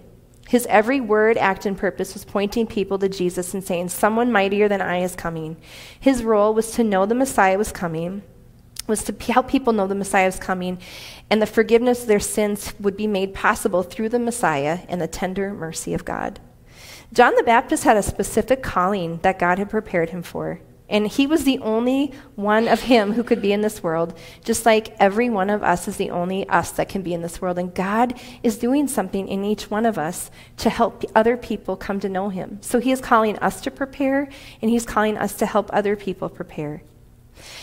his 0.48 0.66
every 0.66 1.00
word, 1.00 1.38
act, 1.38 1.64
and 1.64 1.78
purpose 1.78 2.14
was 2.14 2.24
pointing 2.24 2.66
people 2.66 2.98
to 2.98 3.08
Jesus 3.08 3.54
and 3.54 3.62
saying, 3.62 3.88
Someone 3.88 4.32
mightier 4.32 4.68
than 4.68 4.82
I 4.82 4.98
is 4.98 5.14
coming. 5.14 5.56
His 5.98 6.24
role 6.24 6.52
was 6.52 6.72
to 6.72 6.84
know 6.84 7.06
the 7.06 7.14
Messiah 7.14 7.58
was 7.58 7.72
coming, 7.72 8.22
was 8.86 9.04
to 9.04 9.32
help 9.32 9.48
people 9.48 9.72
know 9.72 9.86
the 9.86 9.94
Messiah 9.94 10.26
was 10.26 10.38
coming, 10.38 10.78
and 11.30 11.40
the 11.40 11.46
forgiveness 11.46 12.02
of 12.02 12.08
their 12.08 12.20
sins 12.20 12.74
would 12.80 12.96
be 12.96 13.06
made 13.06 13.34
possible 13.34 13.82
through 13.82 14.08
the 14.08 14.18
Messiah 14.18 14.80
and 14.88 15.00
the 15.00 15.06
tender 15.06 15.52
mercy 15.52 15.94
of 15.94 16.04
God. 16.04 16.40
John 17.12 17.34
the 17.36 17.42
Baptist 17.42 17.84
had 17.84 17.96
a 17.96 18.02
specific 18.02 18.62
calling 18.62 19.18
that 19.18 19.38
God 19.38 19.58
had 19.58 19.70
prepared 19.70 20.10
him 20.10 20.22
for. 20.22 20.60
And 20.88 21.06
he 21.06 21.26
was 21.26 21.44
the 21.44 21.58
only 21.60 22.12
one 22.34 22.68
of 22.68 22.82
him 22.82 23.12
who 23.12 23.24
could 23.24 23.40
be 23.40 23.52
in 23.52 23.62
this 23.62 23.82
world, 23.82 24.18
just 24.44 24.66
like 24.66 24.94
every 25.00 25.30
one 25.30 25.48
of 25.48 25.62
us 25.62 25.88
is 25.88 25.96
the 25.96 26.10
only 26.10 26.46
us 26.50 26.70
that 26.72 26.90
can 26.90 27.00
be 27.00 27.14
in 27.14 27.22
this 27.22 27.40
world. 27.40 27.58
And 27.58 27.74
God 27.74 28.20
is 28.42 28.58
doing 28.58 28.86
something 28.88 29.26
in 29.26 29.42
each 29.42 29.70
one 29.70 29.86
of 29.86 29.96
us 29.96 30.30
to 30.58 30.68
help 30.68 31.02
other 31.14 31.38
people 31.38 31.76
come 31.76 31.98
to 32.00 32.10
know 32.10 32.28
him. 32.28 32.58
So 32.60 32.78
he 32.78 32.92
is 32.92 33.00
calling 33.00 33.38
us 33.38 33.62
to 33.62 33.70
prepare, 33.70 34.28
and 34.60 34.70
he's 34.70 34.84
calling 34.84 35.16
us 35.16 35.32
to 35.36 35.46
help 35.46 35.70
other 35.72 35.96
people 35.96 36.28
prepare. 36.28 36.82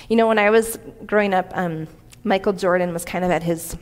You 0.07 0.15
know, 0.15 0.27
when 0.27 0.39
I 0.39 0.49
was 0.49 0.79
growing 1.05 1.33
up, 1.33 1.51
um, 1.55 1.87
Michael 2.23 2.53
Jordan 2.53 2.93
was 2.93 3.05
kind 3.05 3.23
of 3.23 3.31
at 3.31 3.43
his 3.43 3.77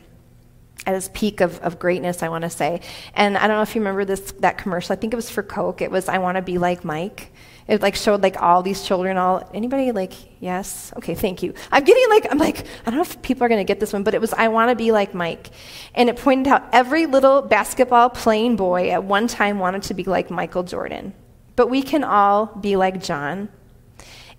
at 0.86 0.94
his 0.94 1.08
peak 1.10 1.40
of, 1.40 1.58
of 1.60 1.78
greatness, 1.78 2.22
I 2.22 2.28
want 2.28 2.42
to 2.42 2.50
say. 2.50 2.80
And 3.12 3.36
I 3.36 3.46
don't 3.46 3.56
know 3.56 3.62
if 3.62 3.74
you 3.74 3.80
remember 3.80 4.04
this 4.04 4.32
that 4.40 4.58
commercial. 4.58 4.92
I 4.92 4.96
think 4.96 5.12
it 5.12 5.16
was 5.16 5.30
for 5.30 5.42
Coke. 5.42 5.82
It 5.82 5.90
was 5.90 6.08
I 6.08 6.18
want 6.18 6.36
to 6.36 6.42
be 6.42 6.58
like 6.58 6.84
Mike 6.84 7.32
it 7.68 7.82
like 7.82 7.94
showed 7.94 8.22
like 8.22 8.40
all 8.42 8.62
these 8.62 8.82
children 8.82 9.16
all 9.16 9.48
anybody 9.54 9.92
like 9.92 10.12
yes 10.40 10.92
okay 10.96 11.14
thank 11.14 11.42
you 11.42 11.52
i'm 11.70 11.84
getting 11.84 12.08
like 12.08 12.26
i'm 12.30 12.38
like 12.38 12.60
i 12.60 12.90
don't 12.90 12.96
know 12.96 13.02
if 13.02 13.20
people 13.22 13.44
are 13.44 13.48
going 13.48 13.60
to 13.60 13.64
get 13.64 13.78
this 13.78 13.92
one 13.92 14.02
but 14.02 14.14
it 14.14 14.20
was 14.20 14.32
i 14.32 14.48
want 14.48 14.70
to 14.70 14.74
be 14.74 14.90
like 14.90 15.14
mike 15.14 15.50
and 15.94 16.08
it 16.08 16.16
pointed 16.16 16.50
out 16.50 16.64
every 16.72 17.06
little 17.06 17.42
basketball 17.42 18.10
playing 18.10 18.56
boy 18.56 18.90
at 18.90 19.04
one 19.04 19.28
time 19.28 19.58
wanted 19.58 19.82
to 19.82 19.94
be 19.94 20.04
like 20.04 20.30
michael 20.30 20.62
jordan 20.62 21.12
but 21.54 21.68
we 21.68 21.82
can 21.82 22.02
all 22.02 22.46
be 22.46 22.76
like 22.76 23.02
john 23.02 23.48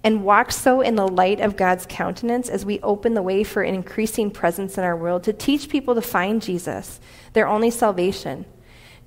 and 0.03 0.23
walk 0.23 0.51
so 0.51 0.81
in 0.81 0.95
the 0.95 1.07
light 1.07 1.41
of 1.41 1.57
God's 1.57 1.85
countenance 1.88 2.49
as 2.49 2.65
we 2.65 2.79
open 2.81 3.13
the 3.13 3.21
way 3.21 3.43
for 3.43 3.63
an 3.63 3.75
increasing 3.75 4.31
presence 4.31 4.77
in 4.77 4.83
our 4.83 4.95
world 4.95 5.23
to 5.23 5.33
teach 5.33 5.69
people 5.69 5.93
to 5.95 6.01
find 6.01 6.41
Jesus, 6.41 6.99
their 7.33 7.47
only 7.47 7.69
salvation, 7.69 8.45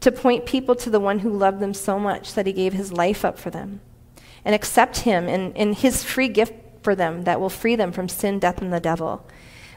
to 0.00 0.12
point 0.12 0.44
people 0.44 0.74
to 0.76 0.90
the 0.90 1.00
one 1.00 1.20
who 1.20 1.31
loved 1.31 1.61
them 1.61 1.72
so 1.72 1.98
much 1.98 2.35
that 2.35 2.46
he 2.46 2.52
gave 2.52 2.74
his 2.74 2.92
life 2.92 3.24
up 3.24 3.38
for 3.38 3.50
them, 3.50 3.81
and 4.44 4.55
accept 4.55 4.98
him 4.98 5.28
and, 5.28 5.57
and 5.57 5.76
his 5.76 6.05
free 6.05 6.28
gift 6.28 6.55
for 6.83 6.94
them 6.94 7.22
that 7.22 7.40
will 7.40 7.48
free 7.48 7.76
them 7.76 7.92
from 7.92 8.09
sin, 8.09 8.38
death, 8.38 8.61
and 8.61 8.72
the 8.72 8.81
devil. 8.81 9.26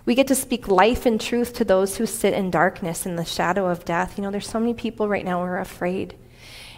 We 0.06 0.15
get 0.15 0.28
to 0.28 0.36
speak 0.36 0.67
life 0.67 1.06
and 1.06 1.19
truth 1.19 1.54
to 1.54 1.65
those 1.65 1.97
who 1.97 2.06
sit 2.06 2.34
in 2.34 2.51
darkness 2.51 3.06
in 3.06 3.15
the 3.15 3.25
shadow 3.25 3.67
of 3.67 3.86
death. 3.86 4.17
You 4.17 4.23
know, 4.23 4.32
there's 4.32 4.49
so 4.49 4.60
many 4.60 4.73
people 4.73 5.08
right 5.08 5.25
now 5.25 5.39
who 5.39 5.45
are 5.45 5.60
afraid. 5.60 6.15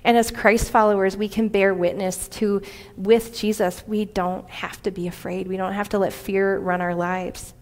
And 0.07 0.15
as 0.15 0.31
Christ 0.31 0.71
followers, 0.71 1.17
we 1.17 1.27
can 1.27 1.49
bear 1.49 1.73
witness 1.73 2.29
to, 2.29 2.61
with 2.95 3.37
Jesus, 3.37 3.83
we 3.85 4.05
don't 4.05 4.49
have 4.49 4.81
to 4.83 4.89
be 4.89 5.05
afraid. 5.05 5.49
We 5.49 5.57
don't 5.57 5.73
have 5.73 5.89
to 5.89 5.99
let 5.99 6.13
fear 6.13 6.57
run 6.59 6.79
our 6.79 6.95
lives. 6.95 7.53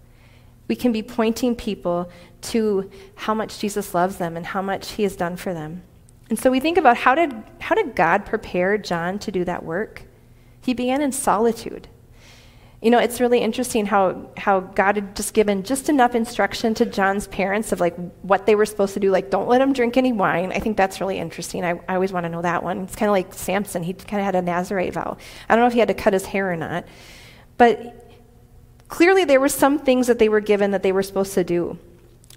We 0.67 0.75
can 0.75 0.91
be 0.91 1.01
pointing 1.01 1.55
people 1.55 2.07
to 2.41 2.91
how 3.15 3.33
much 3.33 3.57
Jesus 3.57 3.95
loves 3.95 4.17
them 4.17 4.37
and 4.37 4.45
how 4.45 4.61
much 4.61 4.91
he 4.91 5.01
has 5.01 5.15
done 5.15 5.37
for 5.37 5.55
them. 5.55 5.81
And 6.29 6.37
so 6.37 6.51
we 6.51 6.59
think 6.59 6.77
about 6.77 6.97
how 6.97 7.15
did, 7.15 7.33
how 7.59 7.73
did 7.73 7.95
God 7.95 8.27
prepare 8.27 8.77
John 8.77 9.17
to 9.19 9.31
do 9.31 9.43
that 9.45 9.65
work? 9.65 10.03
He 10.61 10.75
began 10.75 11.01
in 11.01 11.11
solitude. 11.11 11.87
You 12.81 12.91
know, 12.91 12.99
it's 12.99 13.19
really 13.19 13.39
interesting 13.39 13.85
how, 13.85 14.29
how 14.37 14.59
God 14.59 14.95
had 14.97 15.15
just 15.15 15.33
given 15.33 15.63
just 15.63 15.89
enough 15.89 16.13
instruction 16.13 16.73
to 16.75 16.85
John's 16.85 17.27
parents 17.27 17.71
of 17.71 17.79
like 17.79 17.95
what 18.21 18.45
they 18.45 18.53
were 18.55 18.65
supposed 18.65 18.93
to 18.95 18.99
do, 18.99 19.11
like 19.11 19.29
don't 19.29 19.47
let 19.47 19.61
him 19.61 19.73
drink 19.73 19.97
any 19.97 20.11
wine. 20.11 20.51
I 20.51 20.59
think 20.59 20.77
that's 20.77 20.99
really 20.99 21.17
interesting. 21.17 21.63
I, 21.63 21.79
I 21.87 21.95
always 21.95 22.11
want 22.11 22.25
to 22.25 22.29
know 22.29 22.41
that 22.41 22.63
one. 22.63 22.81
It's 22.81 22.95
kind 22.95 23.09
of 23.09 23.13
like 23.13 23.33
Samson. 23.33 23.81
He 23.81 23.93
kind 23.93 24.19
of 24.19 24.25
had 24.25 24.35
a 24.35 24.41
Nazarite 24.41 24.93
vow. 24.93 25.17
I 25.49 25.55
don't 25.55 25.63
know 25.63 25.67
if 25.67 25.73
he 25.73 25.79
had 25.79 25.87
to 25.87 25.93
cut 25.93 26.13
his 26.13 26.25
hair 26.25 26.51
or 26.51 26.57
not, 26.57 26.85
but 27.57 28.11
clearly 28.87 29.25
there 29.25 29.39
were 29.39 29.49
some 29.49 29.79
things 29.79 30.07
that 30.07 30.19
they 30.19 30.29
were 30.29 30.41
given 30.41 30.71
that 30.71 30.83
they 30.83 30.91
were 30.91 31.03
supposed 31.03 31.33
to 31.33 31.43
do. 31.43 31.79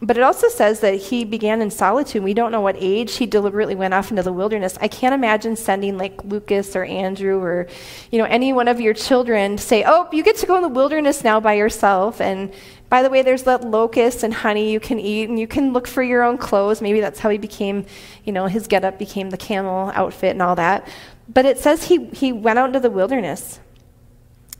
But 0.01 0.17
it 0.17 0.23
also 0.23 0.49
says 0.49 0.79
that 0.81 0.95
he 0.95 1.25
began 1.25 1.61
in 1.61 1.71
solitude. 1.71 2.23
We 2.23 2.33
don't 2.33 2.53
know 2.53 2.61
what 2.61 2.77
age 2.79 3.17
he 3.17 3.27
deliberately 3.27 3.75
went 3.75 3.95
off 3.95 4.11
into 4.11 4.23
the 4.23 4.33
wilderness. 4.33 4.79
I 4.81 4.87
can't 4.87 5.13
imagine 5.13 5.57
sending 5.57 5.99
like 5.99 6.23
Lucas 6.23 6.77
or 6.77 6.85
Andrew 6.85 7.41
or 7.41 7.67
you 8.13 8.19
know 8.19 8.25
any 8.27 8.53
one 8.53 8.69
of 8.69 8.81
your 8.81 8.95
children 8.95 9.57
to 9.57 9.63
say, 9.63 9.83
"Oh, 9.85 10.09
you 10.13 10.23
get 10.23 10.37
to 10.37 10.47
go 10.47 10.55
in 10.55 10.63
the 10.63 10.69
wilderness 10.69 11.25
now 11.25 11.41
by 11.41 11.55
yourself." 11.55 12.21
And 12.21 12.53
by 12.89 13.03
the 13.03 13.11
way, 13.11 13.23
there's 13.23 13.43
that 13.43 13.65
locust 13.65 14.23
and 14.23 14.33
honey 14.33 14.71
you 14.71 14.79
can 14.79 15.01
eat, 15.01 15.29
and 15.29 15.39
you 15.39 15.49
can 15.49 15.73
look 15.73 15.89
for 15.89 16.03
your 16.05 16.23
own 16.23 16.39
clothes. 16.39 16.81
Maybe 16.81 17.01
that's 17.01 17.19
how 17.19 17.31
he 17.31 17.39
became, 17.39 17.85
you 18.25 18.33
know, 18.33 18.47
his 18.47 18.69
getup 18.69 18.99
became 19.01 19.31
the 19.31 19.37
camel 19.37 19.91
outfit 19.97 20.31
and 20.31 20.43
all 20.43 20.55
that. 20.55 20.87
But 21.29 21.45
it 21.45 21.59
says 21.59 21.89
he 21.89 22.07
he 22.13 22.33
went 22.33 22.61
out 22.61 22.69
into 22.69 22.81
the 22.81 22.91
wilderness. 22.91 23.59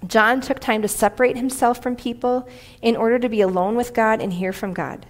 John 0.05 0.41
took 0.41 0.59
time 0.59 0.83
to 0.83 0.89
separate 0.89 1.37
himself 1.37 1.81
from 1.81 1.95
people 1.95 2.49
in 2.83 2.97
order 2.97 3.21
to 3.21 3.29
be 3.29 3.41
alone 3.41 3.77
with 3.77 3.95
God 3.95 4.21
and 4.21 4.33
hear 4.33 4.53
from 4.53 4.73
God. 4.73 5.07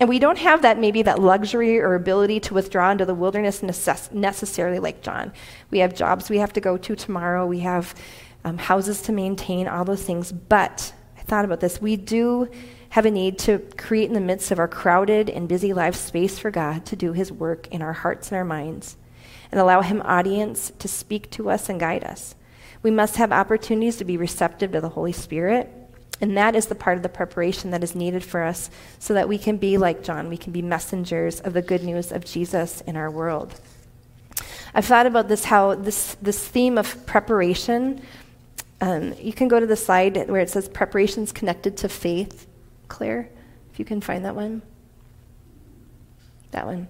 And 0.00 0.08
we 0.08 0.18
don't 0.18 0.38
have 0.38 0.62
that 0.62 0.78
maybe 0.78 1.02
that 1.02 1.18
luxury 1.18 1.80
or 1.80 1.94
ability 1.94 2.40
to 2.40 2.54
withdraw 2.54 2.90
into 2.90 3.04
the 3.04 3.14
wilderness 3.14 3.60
necess- 3.62 4.12
necessarily 4.12 4.78
like 4.78 5.02
John. 5.02 5.32
We 5.70 5.80
have 5.80 5.94
jobs 5.94 6.30
we 6.30 6.38
have 6.38 6.52
to 6.52 6.60
go 6.60 6.76
to 6.76 6.94
tomorrow, 6.94 7.46
we 7.46 7.60
have 7.60 7.94
um, 8.44 8.58
houses 8.58 9.02
to 9.02 9.12
maintain, 9.12 9.66
all 9.66 9.84
those 9.84 10.04
things. 10.04 10.30
But 10.30 10.92
I 11.16 11.22
thought 11.22 11.44
about 11.44 11.60
this. 11.60 11.82
We 11.82 11.96
do 11.96 12.48
have 12.90 13.06
a 13.06 13.10
need 13.10 13.38
to 13.40 13.58
create 13.76 14.08
in 14.08 14.14
the 14.14 14.20
midst 14.20 14.50
of 14.50 14.58
our 14.58 14.68
crowded 14.68 15.28
and 15.28 15.48
busy 15.48 15.72
life 15.72 15.96
space 15.96 16.38
for 16.38 16.50
God 16.50 16.86
to 16.86 16.96
do 16.96 17.12
his 17.12 17.32
work 17.32 17.66
in 17.68 17.82
our 17.82 17.92
hearts 17.92 18.30
and 18.30 18.38
our 18.38 18.44
minds 18.44 18.96
and 19.50 19.60
allow 19.60 19.82
him 19.82 20.00
audience 20.02 20.72
to 20.78 20.88
speak 20.88 21.30
to 21.30 21.50
us 21.50 21.68
and 21.68 21.80
guide 21.80 22.04
us. 22.04 22.34
We 22.82 22.90
must 22.90 23.16
have 23.16 23.32
opportunities 23.32 23.96
to 23.96 24.04
be 24.04 24.16
receptive 24.16 24.72
to 24.72 24.80
the 24.80 24.90
Holy 24.90 25.12
Spirit 25.12 25.70
and 26.20 26.36
that 26.36 26.56
is 26.56 26.66
the 26.66 26.74
part 26.74 26.96
of 26.96 27.02
the 27.02 27.08
preparation 27.08 27.70
that 27.70 27.84
is 27.84 27.94
needed 27.94 28.24
for 28.24 28.42
us 28.42 28.70
so 28.98 29.14
that 29.14 29.28
we 29.28 29.38
can 29.38 29.56
be 29.56 29.78
like 29.78 30.02
John. 30.02 30.28
We 30.28 30.36
can 30.36 30.52
be 30.52 30.62
messengers 30.62 31.40
of 31.40 31.52
the 31.52 31.62
good 31.62 31.84
news 31.84 32.10
of 32.10 32.24
Jesus 32.24 32.80
in 32.82 32.96
our 32.96 33.10
world. 33.10 33.60
I've 34.74 34.84
thought 34.84 35.06
about 35.06 35.28
this 35.28 35.44
how 35.44 35.74
this, 35.74 36.16
this 36.20 36.46
theme 36.46 36.76
of 36.76 37.06
preparation, 37.06 38.02
um, 38.80 39.14
you 39.20 39.32
can 39.32 39.48
go 39.48 39.60
to 39.60 39.66
the 39.66 39.76
slide 39.76 40.28
where 40.28 40.40
it 40.40 40.50
says 40.50 40.68
preparations 40.68 41.32
connected 41.32 41.76
to 41.78 41.88
faith. 41.88 42.46
Claire, 42.88 43.28
if 43.72 43.78
you 43.78 43.84
can 43.84 44.00
find 44.00 44.24
that 44.24 44.34
one. 44.34 44.62
That 46.50 46.66
one. 46.66 46.88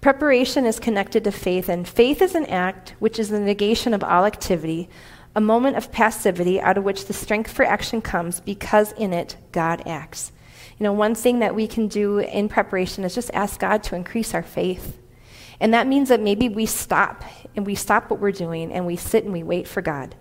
Preparation 0.00 0.64
is 0.64 0.80
connected 0.80 1.24
to 1.24 1.32
faith, 1.32 1.68
and 1.68 1.86
faith 1.86 2.22
is 2.22 2.34
an 2.34 2.46
act 2.46 2.94
which 3.00 3.18
is 3.18 3.28
the 3.28 3.40
negation 3.40 3.92
of 3.92 4.02
all 4.02 4.24
activity, 4.24 4.88
a 5.34 5.40
moment 5.40 5.76
of 5.76 5.92
passivity 5.92 6.60
out 6.60 6.76
of 6.76 6.84
which 6.84 7.06
the 7.06 7.12
strength 7.12 7.50
for 7.52 7.64
action 7.64 8.00
comes 8.00 8.40
because 8.40 8.92
in 8.92 9.12
it 9.12 9.36
God 9.52 9.82
acts. 9.86 10.32
You 10.78 10.84
know, 10.84 10.92
one 10.92 11.14
thing 11.14 11.40
that 11.40 11.54
we 11.54 11.66
can 11.66 11.88
do 11.88 12.18
in 12.18 12.48
preparation 12.48 13.04
is 13.04 13.14
just 13.14 13.30
ask 13.32 13.60
God 13.60 13.82
to 13.84 13.94
increase 13.94 14.34
our 14.34 14.42
faith. 14.42 14.98
And 15.60 15.74
that 15.74 15.86
means 15.86 16.08
that 16.08 16.20
maybe 16.20 16.48
we 16.48 16.66
stop 16.66 17.22
and 17.54 17.66
we 17.66 17.74
stop 17.74 18.10
what 18.10 18.18
we're 18.18 18.32
doing 18.32 18.72
and 18.72 18.86
we 18.86 18.96
sit 18.96 19.24
and 19.24 19.32
we 19.32 19.42
wait 19.42 19.68
for 19.68 19.82
God. 19.82 20.14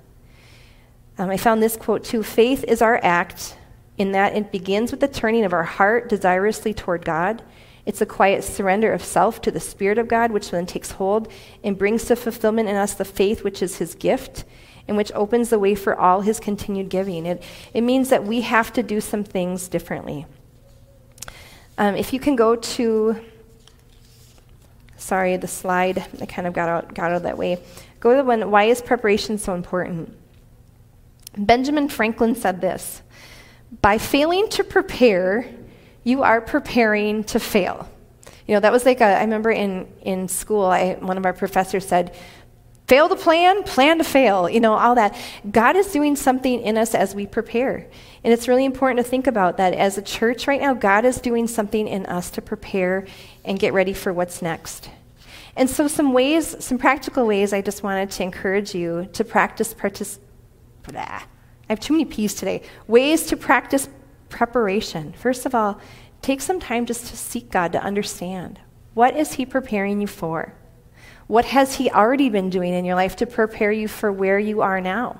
Um, 1.17 1.29
I 1.29 1.37
found 1.37 1.63
this 1.63 1.77
quote 1.77 2.03
too 2.03 2.23
faith 2.23 2.63
is 2.65 2.81
our 2.81 2.99
act 3.03 3.57
in 3.97 4.11
that 4.11 4.35
it 4.35 4.51
begins 4.51 4.91
with 4.91 4.99
the 4.99 5.07
turning 5.07 5.43
of 5.43 5.53
our 5.53 5.63
heart 5.63 6.09
desirously 6.09 6.75
toward 6.75 7.03
God. 7.05 7.41
It's 7.85 8.01
a 8.01 8.05
quiet 8.05 8.43
surrender 8.43 8.91
of 8.93 9.03
self 9.03 9.41
to 9.41 9.51
the 9.51 9.59
Spirit 9.59 9.97
of 9.97 10.07
God, 10.07 10.31
which 10.31 10.51
then 10.51 10.65
takes 10.65 10.91
hold 10.91 11.31
and 11.63 11.77
brings 11.77 12.05
to 12.05 12.15
fulfillment 12.15 12.69
in 12.69 12.75
us 12.75 12.93
the 12.93 13.05
faith 13.05 13.43
which 13.43 13.61
is 13.61 13.77
His 13.77 13.95
gift 13.95 14.43
and 14.89 14.97
which 14.97 15.11
opens 15.13 15.51
the 15.51 15.59
way 15.59 15.75
for 15.75 15.95
all 15.95 16.21
his 16.21 16.39
continued 16.39 16.89
giving. 16.89 17.27
It, 17.27 17.43
it 17.75 17.81
means 17.81 18.09
that 18.09 18.23
we 18.23 18.41
have 18.41 18.73
to 18.73 18.81
do 18.81 18.99
some 18.99 19.23
things 19.23 19.67
differently. 19.67 20.25
Um, 21.77 21.95
if 21.95 22.11
you 22.11 22.19
can 22.19 22.35
go 22.35 22.55
to, 22.55 23.23
sorry, 24.97 25.37
the 25.37 25.47
slide, 25.47 26.03
I 26.19 26.25
kind 26.25 26.47
of 26.47 26.53
got 26.53 26.67
out, 26.67 26.93
got 26.95 27.11
out 27.11 27.21
that 27.21 27.37
way. 27.37 27.61
Go 27.99 28.11
to 28.11 28.17
the 28.17 28.23
one, 28.23 28.49
why 28.49 28.63
is 28.63 28.81
preparation 28.81 29.37
so 29.37 29.53
important? 29.53 30.11
Benjamin 31.37 31.87
Franklin 31.87 32.33
said 32.33 32.59
this 32.59 33.03
By 33.83 33.99
failing 33.99 34.49
to 34.49 34.63
prepare, 34.63 35.45
you 36.03 36.23
are 36.23 36.41
preparing 36.41 37.23
to 37.25 37.39
fail. 37.39 37.87
You 38.47 38.55
know, 38.55 38.61
that 38.61 38.71
was 38.71 38.83
like 38.83 39.01
a, 39.01 39.05
I 39.05 39.21
remember 39.21 39.51
in, 39.51 39.87
in 40.01 40.27
school, 40.27 40.65
I, 40.65 40.95
one 40.95 41.19
of 41.19 41.25
our 41.27 41.33
professors 41.33 41.87
said, 41.87 42.15
Fail 42.89 43.07
to 43.07 43.15
plan, 43.15 43.61
plan 43.61 43.99
to 43.99 44.03
fail, 44.03 44.49
you 44.49 44.59
know, 44.59 44.73
all 44.73 44.95
that. 44.95 45.15
God 45.51 45.75
is 45.75 45.91
doing 45.91 46.15
something 46.15 46.59
in 46.59 46.75
us 46.75 46.95
as 46.95 47.13
we 47.13 47.27
prepare. 47.27 47.87
And 48.23 48.33
it's 48.33 48.47
really 48.47 48.65
important 48.65 48.97
to 49.05 49.07
think 49.07 49.27
about 49.27 49.57
that 49.57 49.75
as 49.75 49.99
a 49.99 50.01
church 50.01 50.47
right 50.47 50.59
now, 50.59 50.73
God 50.73 51.05
is 51.05 51.21
doing 51.21 51.45
something 51.45 51.87
in 51.87 52.07
us 52.07 52.31
to 52.31 52.41
prepare 52.41 53.05
and 53.45 53.59
get 53.59 53.73
ready 53.73 53.93
for 53.93 54.11
what's 54.11 54.41
next. 54.41 54.89
And 55.55 55.69
so, 55.69 55.87
some 55.87 56.13
ways, 56.13 56.55
some 56.65 56.79
practical 56.79 57.27
ways 57.27 57.53
I 57.53 57.61
just 57.61 57.83
wanted 57.83 58.09
to 58.09 58.23
encourage 58.23 58.73
you 58.73 59.07
to 59.13 59.23
practice 59.23 59.71
partic- 59.71 60.17
I 60.91 61.25
have 61.69 61.79
too 61.79 61.93
many 61.93 62.05
P's 62.05 62.33
today. 62.33 62.63
Ways 62.87 63.27
to 63.27 63.37
practice 63.37 63.87
preparation. 64.29 65.13
First 65.13 65.45
of 65.45 65.53
all, 65.53 65.79
take 66.23 66.41
some 66.41 66.59
time 66.59 66.87
just 66.87 67.05
to 67.07 67.15
seek 67.15 67.51
God 67.51 67.71
to 67.73 67.83
understand. 67.83 68.59
What 68.95 69.15
is 69.15 69.33
He 69.33 69.45
preparing 69.45 70.01
you 70.01 70.07
for? 70.07 70.55
What 71.29 71.45
has 71.45 71.75
He 71.75 71.91
already 71.91 72.29
been 72.29 72.49
doing 72.49 72.73
in 72.73 72.85
your 72.85 72.95
life 72.95 73.17
to 73.17 73.27
prepare 73.27 73.71
you 73.71 73.87
for 73.87 74.11
where 74.11 74.39
you 74.39 74.61
are 74.61 74.81
now? 74.81 75.19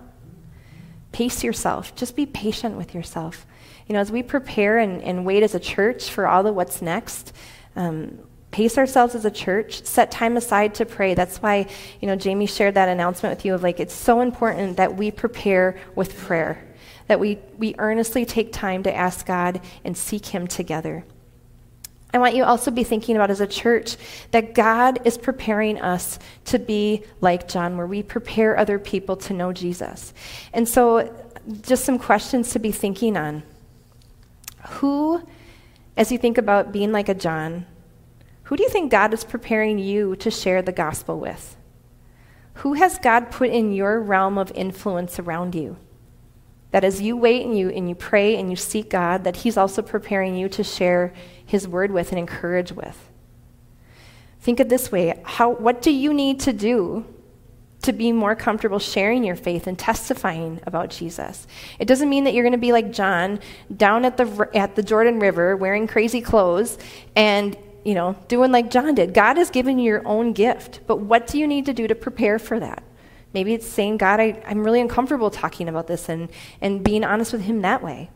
Pace 1.12 1.44
yourself. 1.44 1.94
Just 1.94 2.16
be 2.16 2.26
patient 2.26 2.78
with 2.78 2.96
yourself. 2.96 3.46
You 3.86 3.94
know, 3.94 4.00
as 4.00 4.12
we 4.12 4.24
prepare 4.24 4.80
and, 4.80 5.04
and 5.04 5.24
wait 5.24 5.44
as 5.44 5.54
a 5.54 5.60
church 5.60 6.10
for 6.10 6.28
all 6.28 6.42
the 6.42 6.52
what's 6.52 6.82
next, 6.82 7.32
um, 7.76 8.18
pace 8.50 8.80
ourselves 8.80 9.14
as 9.14 9.24
a 9.24 9.30
church, 9.30 9.86
set 9.86 10.10
time 10.10 10.36
aside 10.36 10.74
to 10.74 10.86
pray. 10.88 11.14
That's 11.14 11.44
why, 11.44 11.68
you 12.02 12.08
know, 12.08 12.16
Jamie 12.16 12.48
shared 12.48 12.74
that 12.74 12.90
announcement 12.90 13.38
with 13.38 13.46
you 13.46 13.54
of 13.54 13.62
like, 13.62 13.80
it's 13.80 13.94
so 13.94 14.22
important 14.22 14.78
that 14.78 14.98
we 14.98 15.12
prepare 15.12 15.80
with 15.94 16.18
prayer, 16.18 16.60
that 17.06 17.20
we, 17.20 17.38
we 17.60 17.76
earnestly 17.78 18.26
take 18.26 18.52
time 18.52 18.82
to 18.82 18.92
ask 18.92 19.28
God 19.28 19.62
and 19.84 19.96
seek 19.96 20.26
Him 20.26 20.48
together. 20.48 21.06
I 22.14 22.18
want 22.18 22.36
you 22.36 22.44
also 22.44 22.72
be 22.72 22.84
thinking 22.84 23.16
about 23.16 23.30
as 23.30 23.40
a 23.40 23.48
church 23.48 23.96
that 24.32 24.56
God 24.56 25.00
is 25.06 25.18
preparing 25.18 25.80
us 25.80 26.18
to 26.46 26.58
be 26.58 27.04
like 27.22 27.48
John, 27.48 27.78
where 27.78 27.86
we 27.86 28.02
prepare 28.02 28.58
other 28.58 28.80
people 28.80 29.16
to 29.18 29.34
know 29.34 29.54
Jesus. 29.54 30.14
And 30.52 30.68
so, 30.68 31.14
just 31.62 31.86
some 31.86 32.00
questions 32.00 32.52
to 32.52 32.60
be 32.60 32.72
thinking 32.72 33.16
on. 33.16 33.44
Who, 34.68 35.22
as 35.96 36.12
you 36.12 36.18
think 36.18 36.38
about 36.38 36.72
being 36.72 36.92
like 36.92 37.10
a 37.10 37.14
John, 37.14 37.66
who 38.44 38.58
do 38.58 38.64
you 38.64 38.70
think 38.70 38.92
God 38.92 39.14
is 39.14 39.24
preparing 39.24 39.78
you 39.78 40.16
to 40.16 40.32
share 40.32 40.64
the 40.64 40.72
gospel 40.72 41.20
with? 41.20 41.56
Who 42.56 42.74
has 42.74 42.98
God 42.98 43.30
put 43.30 43.52
in 43.52 43.72
your 43.72 44.02
realm 44.02 44.40
of 44.40 44.52
influence 44.56 45.20
around 45.20 45.54
you? 45.54 45.78
That 46.72 46.84
as 46.84 47.02
you 47.02 47.16
wait 47.16 47.46
and 47.46 47.58
you, 47.58 47.70
and 47.70 47.88
you 47.88 47.96
pray 47.96 48.36
and 48.36 48.50
you 48.50 48.56
seek 48.56 48.90
God, 48.90 49.24
that 49.24 49.38
He's 49.38 49.56
also 49.56 49.82
preparing 49.82 50.36
you 50.36 50.50
to 50.50 50.64
share 50.64 51.14
his 51.50 51.68
word 51.68 51.92
with 51.92 52.12
and 52.12 52.20
encourage 52.20 52.72
with. 52.72 53.10
Think 54.40 54.60
of 54.60 54.70
this 54.70 54.92
way 54.92 55.20
how, 55.24 55.50
what 55.50 55.82
do 55.82 55.92
you 55.92 56.14
need 56.14 56.40
to 56.42 56.54
do 56.54 57.06
to 57.82 57.94
be 57.94 58.12
more 58.12 58.36
comfortable 58.36 58.80
sharing 58.80 59.24
your 59.24 59.36
faith 59.36 59.66
and 59.66 59.80
testifying 59.80 60.60
about 60.66 60.90
Jesus. 60.90 61.48
It 61.80 61.86
doesn't 61.88 62.10
mean 62.10 62.26
that 62.26 62.34
you're 62.34 62.44
going 62.44 62.52
to 62.52 62.58
be 62.58 62.74
like 62.74 62.92
John 62.92 63.40
down 63.76 64.04
at 64.04 64.18
the, 64.18 64.50
at 64.54 64.76
the 64.76 64.84
Jordan 64.84 65.20
River 65.20 65.56
wearing 65.56 65.88
crazy 65.88 66.22
clothes 66.22 66.78
and 67.16 67.58
you 67.86 67.94
know, 67.94 68.18
doing 68.28 68.52
like 68.52 68.70
John 68.70 68.94
did. 68.96 69.14
God 69.14 69.38
has 69.38 69.50
given 69.50 69.80
you 69.80 69.86
your 69.86 70.06
own 70.06 70.34
gift, 70.34 70.82
but 70.86 70.98
what 70.98 71.28
do 71.28 71.40
you 71.40 71.48
need 71.48 71.66
to 71.68 71.74
do 71.74 71.88
to 71.88 71.96
prepare 71.96 72.38
for 72.38 72.60
that? 72.60 72.84
Maybe 73.34 73.54
it's 73.54 73.66
saying, 73.66 73.98
God, 73.98 74.20
I, 74.20 74.42
I'm 74.46 74.64
really 74.64 74.82
uncomfortable 74.82 75.30
talking 75.30 75.70
about 75.70 75.88
this 75.88 76.10
and, 76.10 76.30
and 76.60 76.84
being 76.84 77.06
honest 77.06 77.32
with 77.32 77.44
Him 77.44 77.62
that 77.62 77.82
way. 77.82 78.10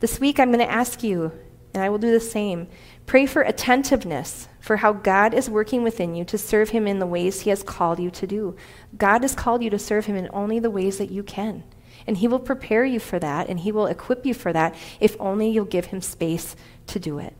This 0.00 0.18
week, 0.18 0.40
I'm 0.40 0.48
going 0.50 0.66
to 0.66 0.70
ask 0.70 1.02
you, 1.02 1.32
and 1.72 1.82
I 1.82 1.88
will 1.88 1.98
do 1.98 2.10
the 2.10 2.20
same 2.20 2.68
pray 3.06 3.26
for 3.26 3.42
attentiveness 3.42 4.46
for 4.60 4.76
how 4.76 4.92
God 4.92 5.34
is 5.34 5.50
working 5.50 5.82
within 5.82 6.14
you 6.14 6.24
to 6.26 6.38
serve 6.38 6.68
Him 6.68 6.86
in 6.86 7.00
the 7.00 7.06
ways 7.06 7.40
He 7.40 7.50
has 7.50 7.62
called 7.62 7.98
you 7.98 8.08
to 8.12 8.26
do. 8.26 8.54
God 8.96 9.22
has 9.22 9.34
called 9.34 9.64
you 9.64 9.70
to 9.70 9.80
serve 9.80 10.06
Him 10.06 10.14
in 10.14 10.28
only 10.32 10.60
the 10.60 10.70
ways 10.70 10.98
that 10.98 11.10
you 11.10 11.24
can. 11.24 11.64
And 12.06 12.18
He 12.18 12.28
will 12.28 12.38
prepare 12.38 12.84
you 12.84 13.00
for 13.00 13.18
that, 13.18 13.48
and 13.48 13.58
He 13.58 13.72
will 13.72 13.86
equip 13.86 14.24
you 14.24 14.32
for 14.32 14.52
that 14.52 14.76
if 15.00 15.16
only 15.18 15.50
you'll 15.50 15.64
give 15.64 15.86
Him 15.86 16.00
space 16.00 16.54
to 16.86 17.00
do 17.00 17.18
it. 17.18 17.34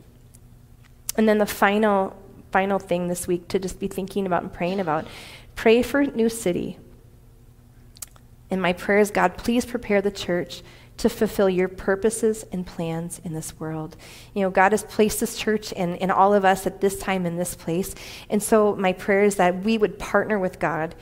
And 1.15 1.29
then 1.29 1.37
the 1.37 1.45
final, 1.45 2.17
final 2.51 2.79
thing 2.79 3.07
this 3.07 3.25
week 3.27 3.47
to 3.49 3.59
just 3.59 3.79
be 3.79 3.87
thinking 3.87 4.25
about 4.25 4.43
and 4.43 4.51
praying 4.51 4.81
about 4.81 5.07
pray 5.55 5.83
for 5.83 6.03
New 6.03 6.27
City. 6.27 6.79
And 8.49 8.61
my 8.61 8.73
prayer 8.73 8.99
is 8.99 9.11
God, 9.11 9.37
please 9.37 9.65
prepare 9.65 10.01
the 10.01 10.11
church 10.11 10.63
to 11.01 11.09
fulfill 11.09 11.49
your 11.49 11.67
purposes 11.67 12.45
and 12.51 12.65
plans 12.65 13.19
in 13.23 13.33
this 13.33 13.59
world. 13.59 13.97
You 14.35 14.43
know, 14.43 14.51
God 14.51 14.71
has 14.71 14.83
placed 14.83 15.19
this 15.19 15.35
church 15.35 15.73
and, 15.75 15.99
and 15.99 16.11
all 16.11 16.35
of 16.35 16.45
us 16.45 16.67
at 16.67 16.79
this 16.79 16.99
time 16.99 17.25
in 17.25 17.37
this 17.37 17.55
place. 17.55 17.95
And 18.29 18.41
so 18.41 18.75
my 18.75 18.93
prayer 18.93 19.23
is 19.23 19.37
that 19.37 19.63
we 19.63 19.79
would 19.79 19.97
partner 19.97 20.37
with 20.37 20.59
God 20.59 20.93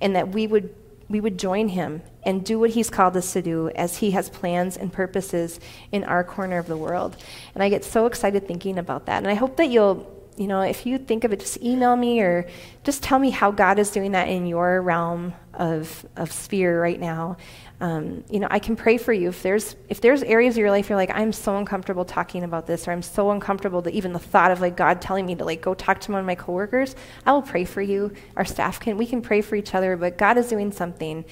and 0.00 0.16
that 0.16 0.30
we 0.30 0.46
would 0.46 0.74
we 1.08 1.20
would 1.20 1.38
join 1.38 1.68
him 1.68 2.00
and 2.22 2.42
do 2.42 2.58
what 2.58 2.70
he's 2.70 2.88
called 2.88 3.14
us 3.18 3.34
to 3.34 3.42
do 3.42 3.68
as 3.70 3.98
he 3.98 4.12
has 4.12 4.30
plans 4.30 4.78
and 4.78 4.90
purposes 4.90 5.60
in 5.90 6.04
our 6.04 6.24
corner 6.24 6.56
of 6.56 6.66
the 6.66 6.76
world. 6.76 7.14
And 7.54 7.62
I 7.62 7.68
get 7.68 7.84
so 7.84 8.06
excited 8.06 8.48
thinking 8.48 8.78
about 8.78 9.04
that. 9.06 9.18
And 9.18 9.28
I 9.28 9.34
hope 9.34 9.58
that 9.58 9.66
you'll, 9.66 10.10
you 10.38 10.46
know, 10.46 10.62
if 10.62 10.86
you 10.86 10.96
think 10.96 11.24
of 11.24 11.32
it, 11.34 11.40
just 11.40 11.60
email 11.62 11.96
me 11.96 12.22
or 12.22 12.46
just 12.82 13.02
tell 13.02 13.18
me 13.18 13.28
how 13.28 13.50
God 13.50 13.78
is 13.78 13.90
doing 13.90 14.12
that 14.12 14.28
in 14.28 14.46
your 14.46 14.80
realm 14.80 15.34
of, 15.52 16.06
of 16.16 16.32
sphere 16.32 16.80
right 16.80 16.98
now 16.98 17.36
um, 17.82 18.22
you 18.30 18.38
know, 18.38 18.46
I 18.48 18.60
can 18.60 18.76
pray 18.76 18.96
for 18.96 19.12
you 19.12 19.30
if 19.30 19.42
there's 19.42 19.74
if 19.88 20.00
there's 20.00 20.22
areas 20.22 20.54
of 20.54 20.58
your 20.60 20.70
life 20.70 20.88
you're 20.88 20.96
like, 20.96 21.10
I'm 21.12 21.32
so 21.32 21.56
uncomfortable 21.56 22.04
talking 22.04 22.44
about 22.44 22.64
this, 22.64 22.86
or 22.86 22.92
I'm 22.92 23.02
so 23.02 23.32
uncomfortable 23.32 23.82
that 23.82 23.92
even 23.92 24.12
the 24.12 24.20
thought 24.20 24.52
of 24.52 24.60
like 24.60 24.76
God 24.76 25.02
telling 25.02 25.26
me 25.26 25.34
to 25.34 25.44
like 25.44 25.62
go 25.62 25.74
talk 25.74 26.00
to 26.02 26.12
one 26.12 26.20
of 26.20 26.26
my 26.26 26.36
coworkers. 26.36 26.94
I 27.26 27.32
will 27.32 27.42
pray 27.42 27.64
for 27.64 27.82
you. 27.82 28.12
Our 28.36 28.44
staff 28.44 28.78
can 28.78 28.96
we 28.96 29.04
can 29.04 29.20
pray 29.20 29.40
for 29.40 29.56
each 29.56 29.74
other, 29.74 29.96
but 29.96 30.16
God 30.16 30.38
is 30.38 30.46
doing 30.46 30.70
something, 30.70 31.24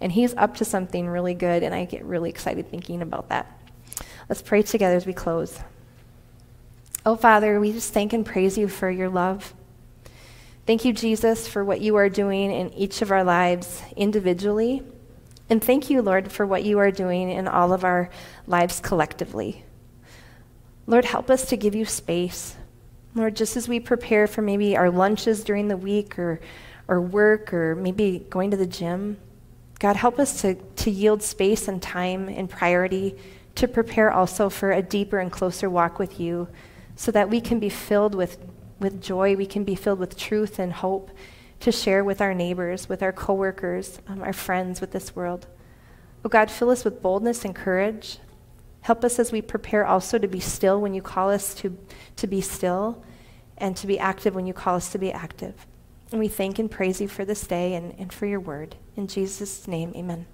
and 0.00 0.12
He's 0.12 0.32
up 0.34 0.56
to 0.58 0.64
something 0.64 1.08
really 1.08 1.34
good, 1.34 1.64
and 1.64 1.74
I 1.74 1.86
get 1.86 2.04
really 2.04 2.30
excited 2.30 2.70
thinking 2.70 3.02
about 3.02 3.28
that. 3.30 3.60
Let's 4.28 4.42
pray 4.42 4.62
together 4.62 4.94
as 4.94 5.06
we 5.06 5.12
close. 5.12 5.58
Oh 7.04 7.16
Father, 7.16 7.58
we 7.58 7.72
just 7.72 7.92
thank 7.92 8.12
and 8.12 8.24
praise 8.24 8.56
you 8.56 8.68
for 8.68 8.88
your 8.88 9.08
love. 9.08 9.54
Thank 10.66 10.84
you, 10.84 10.92
Jesus, 10.92 11.48
for 11.48 11.64
what 11.64 11.80
you 11.80 11.96
are 11.96 12.08
doing 12.08 12.52
in 12.52 12.72
each 12.74 13.02
of 13.02 13.10
our 13.10 13.24
lives 13.24 13.82
individually 13.96 14.84
and 15.48 15.62
thank 15.62 15.90
you, 15.90 16.02
Lord, 16.02 16.32
for 16.32 16.44
what 16.44 16.64
you 16.64 16.78
are 16.78 16.90
doing 16.90 17.30
in 17.30 17.46
all 17.46 17.72
of 17.72 17.84
our 17.84 18.10
lives 18.46 18.80
collectively. 18.80 19.64
Lord, 20.86 21.04
help 21.04 21.30
us 21.30 21.48
to 21.48 21.56
give 21.56 21.74
you 21.74 21.84
space. 21.84 22.56
Lord, 23.14 23.36
just 23.36 23.56
as 23.56 23.68
we 23.68 23.80
prepare 23.80 24.26
for 24.26 24.42
maybe 24.42 24.76
our 24.76 24.90
lunches 24.90 25.44
during 25.44 25.68
the 25.68 25.76
week 25.76 26.18
or, 26.18 26.40
or 26.88 27.00
work 27.00 27.52
or 27.54 27.74
maybe 27.74 28.26
going 28.28 28.50
to 28.50 28.56
the 28.56 28.66
gym, 28.66 29.16
God, 29.78 29.96
help 29.96 30.18
us 30.18 30.40
to, 30.42 30.54
to 30.54 30.90
yield 30.90 31.22
space 31.22 31.68
and 31.68 31.82
time 31.82 32.28
and 32.28 32.48
priority 32.48 33.16
to 33.56 33.68
prepare 33.68 34.12
also 34.12 34.48
for 34.48 34.72
a 34.72 34.82
deeper 34.82 35.18
and 35.18 35.30
closer 35.30 35.68
walk 35.70 35.98
with 35.98 36.20
you 36.20 36.48
so 36.94 37.10
that 37.12 37.30
we 37.30 37.40
can 37.40 37.58
be 37.58 37.68
filled 37.68 38.14
with, 38.14 38.38
with 38.80 39.02
joy, 39.02 39.36
we 39.36 39.46
can 39.46 39.64
be 39.64 39.74
filled 39.74 39.98
with 39.98 40.16
truth 40.16 40.58
and 40.58 40.72
hope 40.72 41.10
to 41.60 41.72
share 41.72 42.04
with 42.04 42.20
our 42.20 42.34
neighbors, 42.34 42.88
with 42.88 43.02
our 43.02 43.12
coworkers, 43.12 44.00
um, 44.06 44.22
our 44.22 44.32
friends, 44.32 44.80
with 44.80 44.92
this 44.92 45.16
world. 45.16 45.46
Oh 46.24 46.28
God, 46.28 46.50
fill 46.50 46.70
us 46.70 46.84
with 46.84 47.02
boldness 47.02 47.44
and 47.44 47.54
courage. 47.54 48.18
Help 48.82 49.04
us 49.04 49.18
as 49.18 49.32
we 49.32 49.42
prepare 49.42 49.84
also 49.86 50.18
to 50.18 50.28
be 50.28 50.40
still 50.40 50.80
when 50.80 50.94
you 50.94 51.02
call 51.02 51.30
us 51.30 51.54
to, 51.54 51.76
to 52.16 52.26
be 52.26 52.40
still 52.40 53.02
and 53.58 53.76
to 53.76 53.86
be 53.86 53.98
active 53.98 54.34
when 54.34 54.46
you 54.46 54.52
call 54.52 54.76
us 54.76 54.90
to 54.92 54.98
be 54.98 55.10
active. 55.10 55.66
And 56.12 56.20
we 56.20 56.28
thank 56.28 56.58
and 56.58 56.70
praise 56.70 57.00
you 57.00 57.08
for 57.08 57.24
this 57.24 57.46
day 57.46 57.74
and, 57.74 57.94
and 57.98 58.12
for 58.12 58.26
your 58.26 58.40
word. 58.40 58.76
In 58.94 59.08
Jesus' 59.08 59.66
name, 59.66 59.92
amen. 59.96 60.26